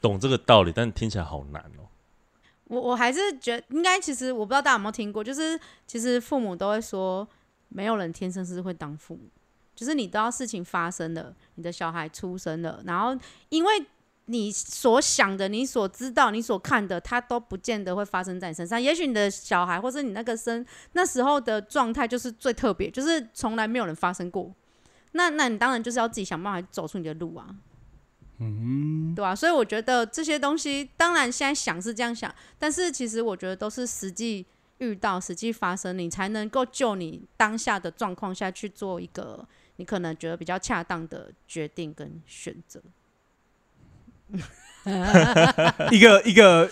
[0.00, 1.90] 懂这个道理，但听起来好难哦。
[2.68, 5.58] 我我还是觉得应该，其实我不知道大家有没有听过，就是
[5.88, 7.26] 其实父母都会说，
[7.68, 9.22] 没有人天生是会当父母，
[9.74, 13.84] 就是你都要事情发生了，你的小孩出生了，然后因为
[14.26, 18.80] 你所想的、你所知道、你所看的，它都不见得会发生在你身上。
[18.80, 24.54] 也许你的小孩或是你那个生那时候的状态就是最特别，就是从来没有人发生过。
[25.12, 27.46] 那那你当然就是要自己想办法走出你的路啊。
[28.38, 34.46] 嗯，对啊，所以我觉得这些东西，当然现在想是这样想，但是其实我觉得都是实际
[34.78, 39.46] 遇到、实际发生，你才能够就你当下的状况下去做一个
[39.76, 42.82] 你可能觉得比较恰当的决定跟选择。
[45.92, 46.68] 一个一个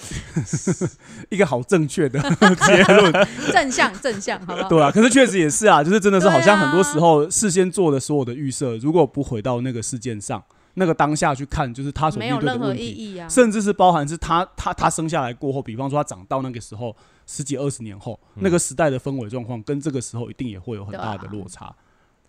[1.30, 2.18] 一个好正确的
[2.66, 4.68] 结论，正向正向，好不好？
[4.68, 4.90] 对啊。
[4.90, 10.42] 可是确实也是啊，就是真的是好像很多时候事先做的所有的预设，如果不回到那个事件上，
[10.74, 13.28] 那个当下去看，就是他所面没有任何对的问题，意义啊。
[13.28, 16.96] 甚至是包含是他他他生下来过后，比方说他长到那个时候
[17.28, 21.72] 十几二十年后，嗯那个时代的氛围状况跟这个时候一定也会有很大的落差，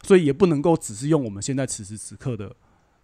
[0.04, 2.52] 所以也不能够只是用我们现在此时此刻的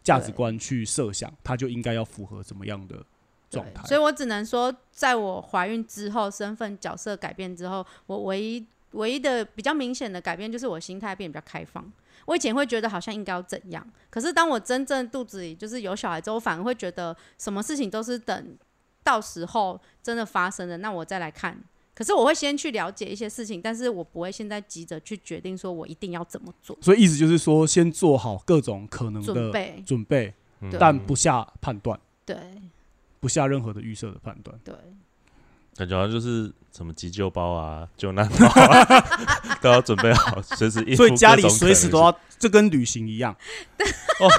[0.08, 3.06] 价值观去设想，他就应该要符合什么样的
[3.50, 3.84] 状态。
[3.84, 11.92] 所以我只能说，在我怀孕之后，身份角色改变之后，我唯一唯一的比较明显的改变就是我心态变比较开放。
[12.26, 18.58] 我以前会觉得好像应该要怎样，可是当我真正肚子里就是有小孩之后，反而会觉得什么事情都是等
[19.04, 21.62] 到时候真的发生了，那我再来看。
[21.98, 26.78] 可是我会先去了解一些事情，但是我不会现在急着去决定说我一定要怎么做。
[26.80, 30.34] 所以意思就是说，先做好各种可能的准备，准备，
[30.80, 32.38] 但不下判断，对
[33.20, 34.56] 不下任何的预设的判断。
[34.64, 34.76] 对，
[35.76, 41.98] 感觉好像就是什么急救包啊、救难包啊，都要准备好，随时应付所以家里随时都。
[42.00, 43.36] 要，这跟旅行一样。
[44.22, 44.30] 哦，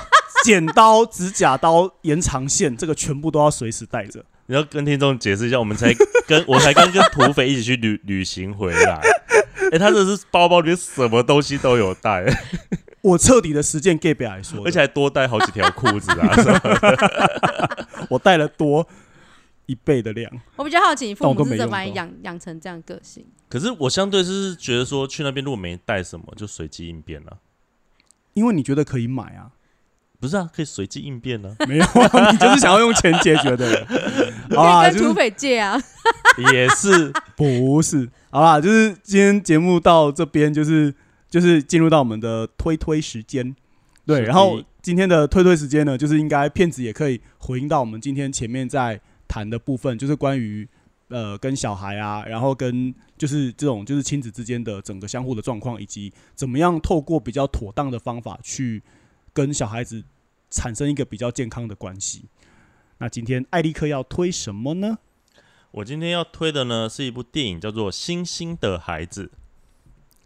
[0.45, 4.25] 剪刀、指甲刀、延长线，这个全部都要随时带着。
[4.49, 5.95] 你要跟听众解释一下，我们才
[6.27, 8.99] 跟 我才刚跟土匪一起去旅旅行回来，
[9.73, 12.25] 哎、他这是包包里面什么东西都有带，
[13.03, 18.89] 我彻底的实践 gay 表来说，而且还多带好几条裤子啊，什么我带了多
[19.67, 20.33] 一倍的量。
[20.57, 23.27] 我比较好奇，你父母是怎么养养成这样个性？
[23.51, 27.37] 可是我相对是觉得说，去那边如果没带什么，就随机应变了、
[28.33, 29.51] 因为你觉得可以买啊，
[30.21, 33.87] 不是啊，可以随机应变呢、 没有啊，你就是想要用钱解决的人。
[34.51, 35.81] 好啦，跟土匪借啊，
[36.53, 37.13] 也是。
[37.37, 40.93] 不是，好啦，就是今天节目到这边，就是
[41.31, 43.55] 就是进入到我们的推推时间。
[44.05, 50.67] 对，然后今天的推推时间呢，就是应该骗子也可以回应到我们今天前面在谈的部分，就是关于
[51.11, 58.83] 呃跟小孩啊，然后跟就是这种就是亲子之间的整个相互的状况，以及怎么样透过比较妥当的方法去
[59.39, 60.03] 跟小孩子
[60.51, 62.25] 产生一个比较健康的关系。
[62.99, 64.99] 那今天艾利克要推什么呢？
[65.71, 69.27] 我今天要推的呢是一部电影，叫做《星星的孩子》，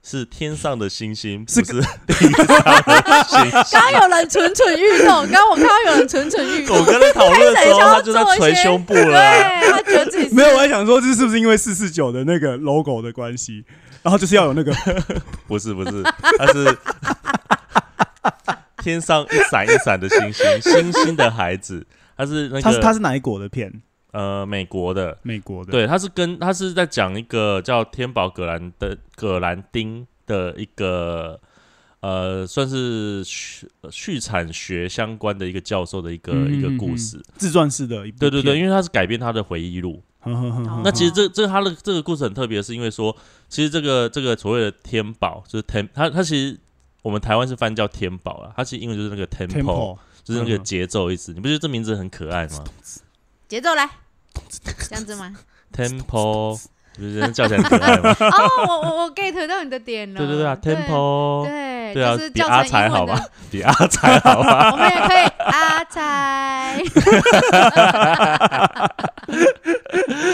[0.03, 2.47] 是天上的星星，是不是是地上
[2.87, 3.79] 的星星。
[3.79, 13.67] 刚刚有人蠢蠢欲动，刚刚我看到有人蠢蠢欲动我，跟他讨论的时候， 他就在捶胸部对了啊、他觉得自己 没有，我还想说，这是不是因为四四九的那个 logo 的关系，
[14.03, 14.73] 然后就是要有那个
[15.47, 16.03] 不是不是，
[16.39, 16.79] 他是
[18.83, 23.73] 天上一闪一闪的星星，星星的孩子，他是那个他是他是哪一国的片？
[24.11, 31.41] 呃美国的，美国的。，对，他是跟他是在讲一个叫天宝葛兰的葛兰丁的一个
[32.01, 37.23] 呃，算是续续产学相关的一个教授的一个、嗯一个故事。
[37.37, 40.03] 自传式的一部对对对，因为他是改编他的回忆录。
[40.85, 43.17] 那其实这这他的这个故事很特别，是因为说，
[43.49, 46.59] 其实这个这个所谓的天宝就是 tem，他他其实
[47.03, 51.33] 我们台湾是翻叫天宝啊，它其实英文就是那个 tempo，, tempo 就是那个嗯节奏意思。
[51.33, 52.65] 你不觉得这名字很可爱吗
[53.49, 53.89] 节奏来，
[54.89, 55.35] 这样子吗？？
[55.77, 56.59] tempo，
[56.97, 58.15] 你不是叫起来很可爱吗？
[58.21, 60.19] 哦，我我我 get 到你的点了。
[60.19, 63.21] 对对对啊，tempo，对对啊就是，叫比阿才好吧？
[63.51, 64.71] 比阿才好吧？
[64.73, 66.83] 我们也可以阿才。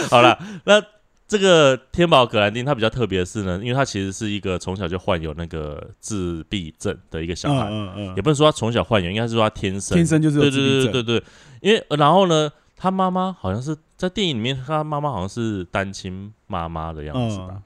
[0.09, 0.81] 好了，那
[1.29, 9.95] 这个天宝格兰丁他比较特别的是呢，因为他其实是一个从小就患有那个自闭症的一个小嗯孩，嗯嗯也不能说他从小患有，应该是说他天生。
[9.95, 11.23] 天生就是有对对对对对，
[11.61, 17.49] 因为呃然后呢，他妈妈好像是在电影里面，他妈妈好像是单亲妈妈的样子吧。
[17.51, 17.63] 嗯。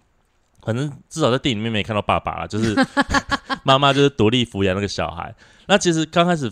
[0.61, 2.73] 反正至少在电影里面没看到爸爸啦，就是
[3.63, 5.33] 妈妈就是独立抚养那个小孩。
[5.67, 6.49] 那其实刚开始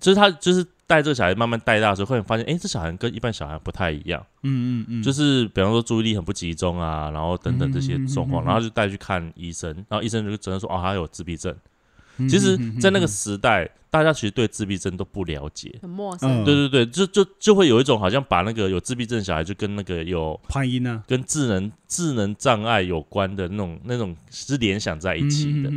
[0.00, 4.20] 就是他就是带这个小孩慢慢带大的时候，会发现，哎、这小孩跟一般小孩不太一样。
[4.42, 11.52] 嗯嗯嗯，就是比方说注意力很不集中啊，然后等等这些状况，嗯嗯嗯嗯然后就带去看医生，然后医生就只能说哦，他有自闭症。
[11.52, 13.08] 嗯其实在那个嗯。
[13.08, 15.78] 时代，大家其实对自闭症都不了解。
[15.80, 25.76] 很陌嗯生，对对对，就就就会有一种好像把那个有自闭症的小孩就跟那个有拍音啊跟智能智能障碍有关的那种那种是联想在一起的，的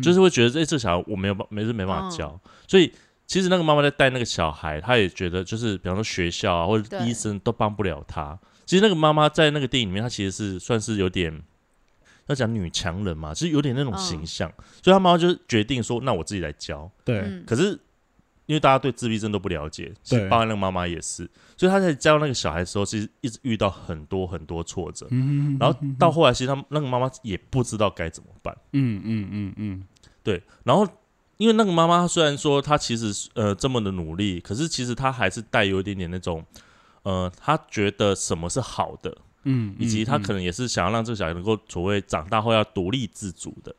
[0.00, 2.92] 就是会觉得哎、这小孩我没有办没是没办法教，所以
[3.34, 8.38] 其实那个妈妈在带那个小孩，她也觉得就是比方说学校啊或者对医生都帮不了她。
[8.64, 11.42] 其实那个妈妈在那个电影里面，她其实是算是有点
[12.28, 14.48] 要讲女强人嘛，就是有点那种嗯形象，
[14.80, 16.88] 所以她妈妈就决定说，那我自己来教。
[17.04, 17.70] 对，嗯，可是
[18.46, 25.08] 因为大家对自闭症都不了解，其实包括那个妈妈也是，所以她在教那个小孩的时候，其实一直遇到很多很多挫折。
[25.10, 28.56] 嗯然后到后来，其实他那个妈妈也不知道该怎么办。
[28.74, 29.82] 嗯嗯嗯嗯
[30.22, 30.86] 对，然后
[31.36, 36.44] 因为那个妈妈虽然说她其实呃这么的努力，可是其实她还是带有一点点那种
[37.02, 43.70] 呃，她觉得什么是好的，嗯，以及她可能也是想要让这个小孩能够所谓长大后要独立自主的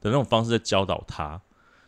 [0.00, 1.40] 的那种方式在教导他。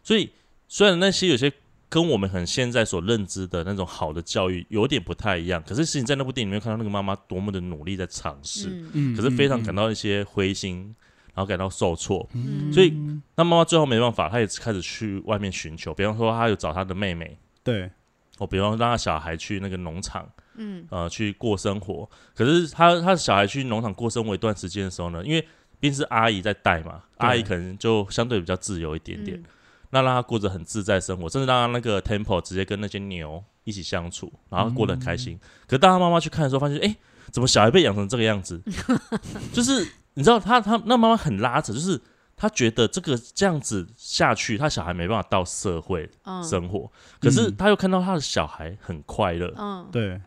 [0.02, 0.30] 所以
[0.68, 1.52] 虽然那些有些
[1.88, 8.90] 跟我们很现在所认知的那种好的教育有点不太一样，可是其实你在那部电影里面看到那个妈妈多么的努力在尝试，嗯。
[8.92, 10.94] 嗯可是非常感到一些灰心，
[11.34, 12.28] 然后感到受挫。
[12.34, 12.90] 嗯所以
[13.36, 17.90] 那妈妈最后没办法，她也开始去外面寻求，比方说她有找她的妹妹，对，
[18.38, 22.08] 哦，比方说让她小孩去那个农场，嗯呃，去过生活。
[22.34, 25.40] 可是她她的小孩去农场过生活一段时间的时候呢，因为
[25.80, 29.44] 毕竟是阿姨在带嘛，阿姨可能就相对比较自由一点点，嗯
[29.90, 35.38] 那让他过着很自在生活，甚至让他那个 temple 直接跟那些牛一起相处，然后过得很开心。
[35.68, 36.96] 可是当他妈妈去看的时候，发现哎、诶
[37.30, 38.60] 怎么小孩被养成这个样子？
[39.54, 42.00] 就是你知道他他那妈妈很拉扯，就是
[42.36, 46.42] 他觉得这个这样子下去，他小孩没办法到社会嗯。
[46.42, 46.90] 生活，
[47.20, 50.20] 可是他又看到他的小孩很快乐，嗯，对，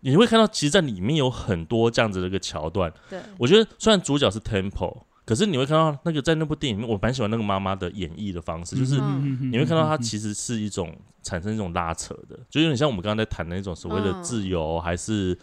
[0.00, 2.92] 你会看到其实，在里面有很多这样子的一个桥段。
[3.08, 14.22] 对，我觉得虽然主角是 Temple，可是你会看到那个在那部电影里面，我蛮喜欢那个妈妈的演绎的方式，就是嗯你会看到她其实是一种产生一种拉扯的，就有点像我们刚刚在谈的那种所谓的嗯。
[14.22, 15.38] 自由还是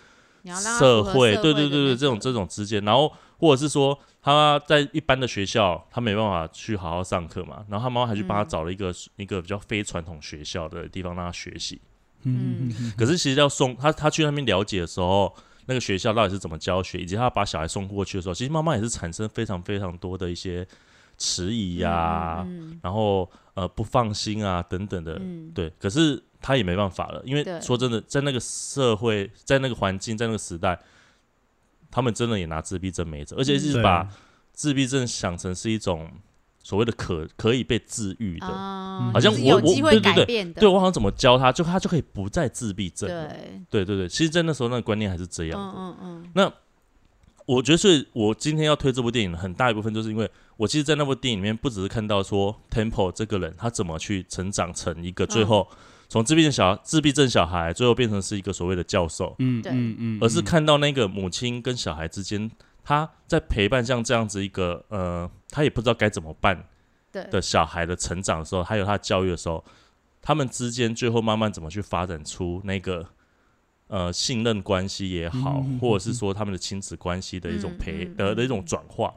[0.55, 8.49] 社会，对对对对，这种这种之间，然后或者是说他在一般的学校，他没办法去好好上课嘛，然后他妈妈还去帮他嗯。
[8.49, 11.79] 找了一个、一个比较非传统学校的地方让他学习，
[12.23, 15.33] 嗯嗯可是其实要送他他去那边了解的时候，
[15.65, 20.65] 那个学校到底是怎么教学，以及他把小孩送过去的时候，其实妈妈也是产生非常非常多的一些
[21.17, 22.79] 迟疑呀、嗯。
[22.81, 25.69] 然后呃不放心啊等等的，嗯，对。
[25.79, 30.79] 可是他也没办法了，因为说真的，在那个社会，在那个环境，在那个时代，
[31.89, 34.07] 他们真的也拿自闭症没辙，而且是把
[34.53, 36.09] 自闭症想成是一种
[36.63, 38.47] 所谓的可可以被治愈的。
[38.47, 40.15] 啊好像就是我我有机会对对对。
[40.15, 43.27] 改变的，对我好像怎么教他，就他就可以不再自闭症了。
[43.69, 45.73] 对，对对对，其实，在那时候那个观念还是这样的。
[45.77, 46.51] 嗯嗯嗯，
[47.45, 55.67] 我觉得，所以我今天要推这部电影，很大一部分就是因为我其实，在那部电影里面，不只是看到说 Temple 这个人他怎么去成长成一个最后
[56.09, 59.71] 从自闭症小自闭症小孩，最后变成是一个所谓的教授，嗯对。
[59.73, 62.49] 嗯嗯，而是看到那个母亲跟小孩之间，
[62.83, 66.63] 他在陪伴像这样子一个呃，他也不知道该怎么办
[67.11, 67.23] 对。
[67.25, 69.63] 的小孩的成长的时候，还有他教育的时候，
[70.21, 73.05] 他们之间最后慢慢怎么去发展出那个
[73.87, 78.15] 呃信任关系也好，或者是说他们的亲子关系的一种培、嗯嗯。
[78.15, 79.13] 的的一种转化。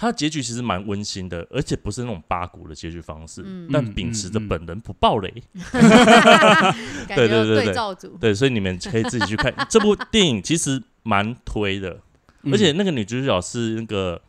[0.00, 3.68] 它的结局其实蛮温馨的，而且不是那种八股的结局方式，嗯。
[3.72, 5.28] 但秉持着本人不暴雷，
[7.08, 8.10] 对对对对。
[8.20, 9.52] 对所以你们可以自己去看。
[9.68, 11.98] 这部电影，其实蛮推的，
[12.44, 12.54] 嗯。
[12.54, 14.22] 而且那个女主角是那个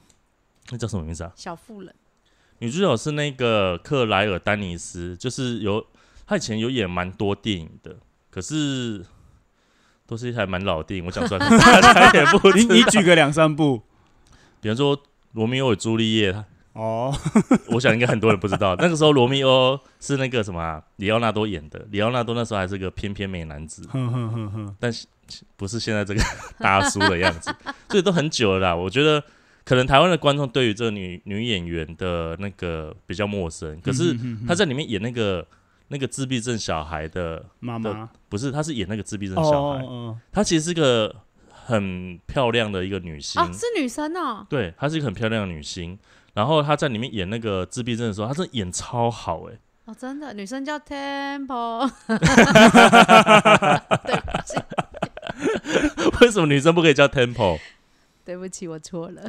[0.71, 1.31] 那叫什么名字啊？
[1.35, 1.93] 小妇人，
[2.57, 5.85] 女主角是那个克莱尔丹尼斯，就是有
[6.25, 7.95] 她以前有演蛮多电影的，
[8.31, 9.05] 可是
[10.07, 12.81] 都是一台蛮老的电影，我讲出来 大家也不你你。
[12.85, 13.83] 举个两三部。
[14.61, 14.97] 比方说
[15.33, 16.33] 《罗密欧与朱丽叶》，
[16.73, 17.13] 哦，
[17.71, 25.05] 我想应该很多人不知道，那个时候罗密欧是那个什么、啊、里奥纳多演的，里奥纳多那时候还是个翩翩美男子，哼哼哼哼，但是
[25.55, 26.21] 不是现在这个
[26.57, 27.53] 大叔的样子，
[27.89, 28.75] 所以都很久了啦。
[28.75, 29.23] 我觉得
[29.63, 34.17] 可能台湾的观众对于这个女女演员的那个比较陌生，可是
[34.47, 35.45] 她在里面演那个
[35.89, 38.09] 那个自闭症小孩的，妈妈。
[38.27, 40.17] 不是，她是演那个自闭症哦小孩，哦。
[40.31, 41.15] 她其实是个
[41.69, 45.99] 很漂亮的一个女星，啊，是女生哦，对，她是一个很漂亮的女星。
[46.33, 49.53] 然后她在里面演那个自闭症的时候，她真的演超好哎、
[49.85, 52.17] 哦，真的，女生叫 Temple，对
[54.19, 54.57] 不起，
[56.21, 57.59] 为什么女生不可以叫 Temple？
[58.25, 59.21] 对不起，我错了。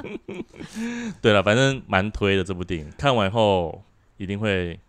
[1.20, 3.84] 对了，反正蛮推的这部电影，看完后
[4.16, 4.80] 一定会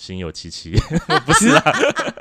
[0.00, 0.72] 心有戚戚。
[1.26, 1.62] 不是 啦，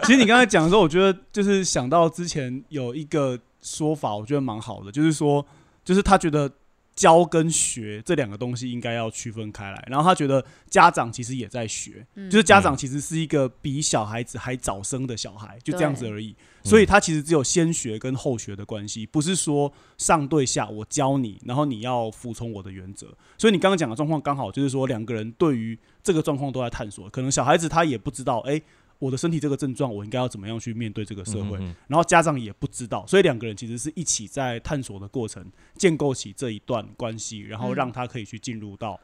[0.03, 5.45] 其实你刚才讲的时候，我觉得就是想到之前有一个说法，我觉得蛮好的，就是说，
[5.85, 6.51] 就是他觉得
[6.99, 16.35] 教跟学这两个东西应该要区分开来，然后他觉得家长其实也在学，嗯就是家长其实是一个比小孩子还早生的小孩，就这样子而已。
[16.61, 23.07] 所以他其实只有先学跟后学的关系，不是说上对下我教你，然后你要服从我的原则。
[23.37, 28.61] 所以你刚刚讲的状况刚好就是说两个人对于这个状况都在探索，可能小孩子他也不知道，哎、
[28.99, 35.43] 我的身体这个症状，我应该要怎么样去面对这个社会，然后家长也不知道，所以两个人其实是一起在探索的过程，
[35.75, 38.99] 建构起这一段关系，然后嗯让他可以去进入到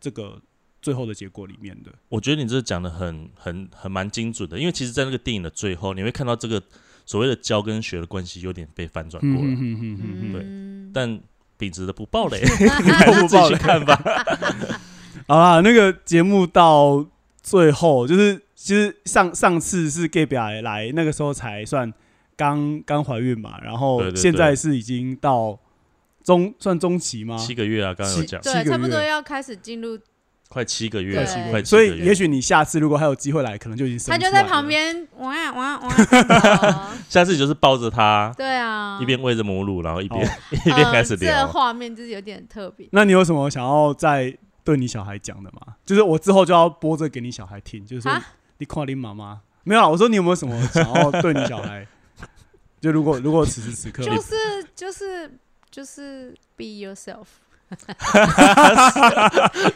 [0.00, 0.40] 这个
[0.80, 1.92] 最后的结果里面的。
[2.08, 6.62] 我觉得你这讲的很很很蛮精准的，因为其实，在那个电影的最后，你会看到这个
[7.04, 11.20] 所谓的教跟学的关系有点被翻转过来，嗯哼哼哼哼对嗯，但
[11.58, 12.40] 秉持的不暴雷，
[13.20, 14.00] 不自己爆雷看吧。
[15.28, 17.06] 好啦，那个节目到
[17.42, 21.92] 最后，就是其实上上次是 gay 表来，那个时候才算
[22.34, 25.58] 刚刚怀孕嘛，然后现在是已经到
[26.24, 27.36] 中算中期吗？
[27.36, 29.98] 七个月啊，刚刚有讲，对，差不多要开始进入，
[30.48, 34.66] 快七个月快七所以也许你下次如果还有机会来，可能就已经生他就在旁。
[34.66, 40.30] 边哇哇哇下次就是抱着他，对啊，一边喂着母乳，然后一边哦
[40.64, 41.46] 一边开始呃这。
[41.46, 42.88] 画面就是有点特别。
[42.92, 45.74] 那你有什么想要再对你小孩讲的吗？
[45.84, 48.20] 就是我之后就要播这给你小孩听，就是啊
[48.58, 49.88] 你夸你妈妈没有啦。
[49.88, 51.86] 我说你有没有什么想要对你小孩？
[52.80, 54.34] 就如果如果此时此刻，就是
[54.74, 55.30] 就是
[55.70, 57.26] 就是 be yourself，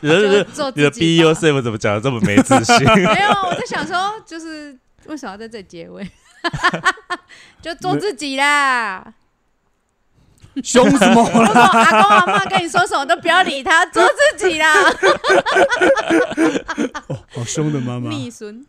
[0.00, 1.20] 你的就做你的 be。
[1.20, 2.76] yourself 怎么讲的这么没自信？
[2.94, 4.76] 没有，我在想说，就是
[5.06, 6.08] 为什么要在这里结尾？
[7.60, 9.12] 就做自己啦。
[10.62, 14.02] 凶什么如果阿公阿妈跟你说什么，都不要理他，做
[14.36, 14.74] 自己啦。
[17.34, 18.66] 好凶的妈妈，逆孙，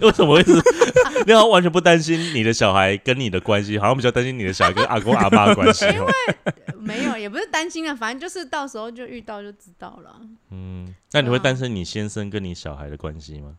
[0.00, 0.52] 为什么会是？
[1.26, 6.06] 你好像完全不担心你的小孩跟你的关系，好像比较担心你的小孩跟阿公阿妈的关系哦。
[6.80, 10.16] 没有，也不是担心啊，反正就是到时候就遇到就知道了。
[10.50, 13.56] 嗯，那你会担心你先生跟你小孩的关系吗？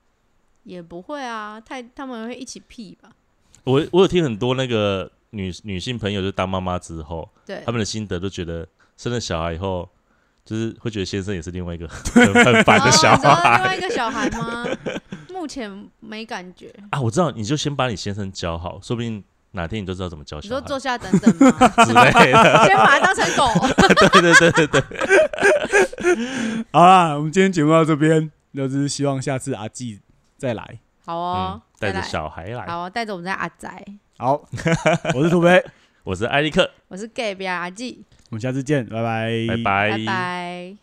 [0.64, 3.09] 也不会啊，太他们会一起屁吧？
[3.66, 8.65] 我我有听很多那个女女性朋友，就当妈妈之后，对他，们的心得都觉得
[8.95, 9.89] 生了小孩以后，
[10.45, 14.65] 就是会觉得先生也是另外一个很 很烦的小哦另孩外一个小孩吗？
[15.29, 16.73] 目前没感觉。
[16.91, 17.01] 啊。
[17.01, 21.67] 我知道，你就先把你先生教好，说不定哪天你就知道怎么教你说孩坐下等等吗？
[21.84, 22.63] 之类的。
[22.65, 23.47] 先把它当成狗。
[24.11, 24.81] 对对对对对，
[26.71, 29.99] 好啦，我们今天节目到这边，就是希望下次阿纪
[30.38, 30.79] 再来。
[31.05, 32.65] 好嗯哦，，带着来小孩来。
[32.65, 33.69] 好哦，带着我们家阿仔，
[34.24, 34.41] 好，
[35.13, 35.61] 我是土肥，
[36.05, 39.89] 我是艾利克，我是 gay 比阿纪，我们下次见，拜拜，拜拜。
[39.97, 40.82] 拜拜。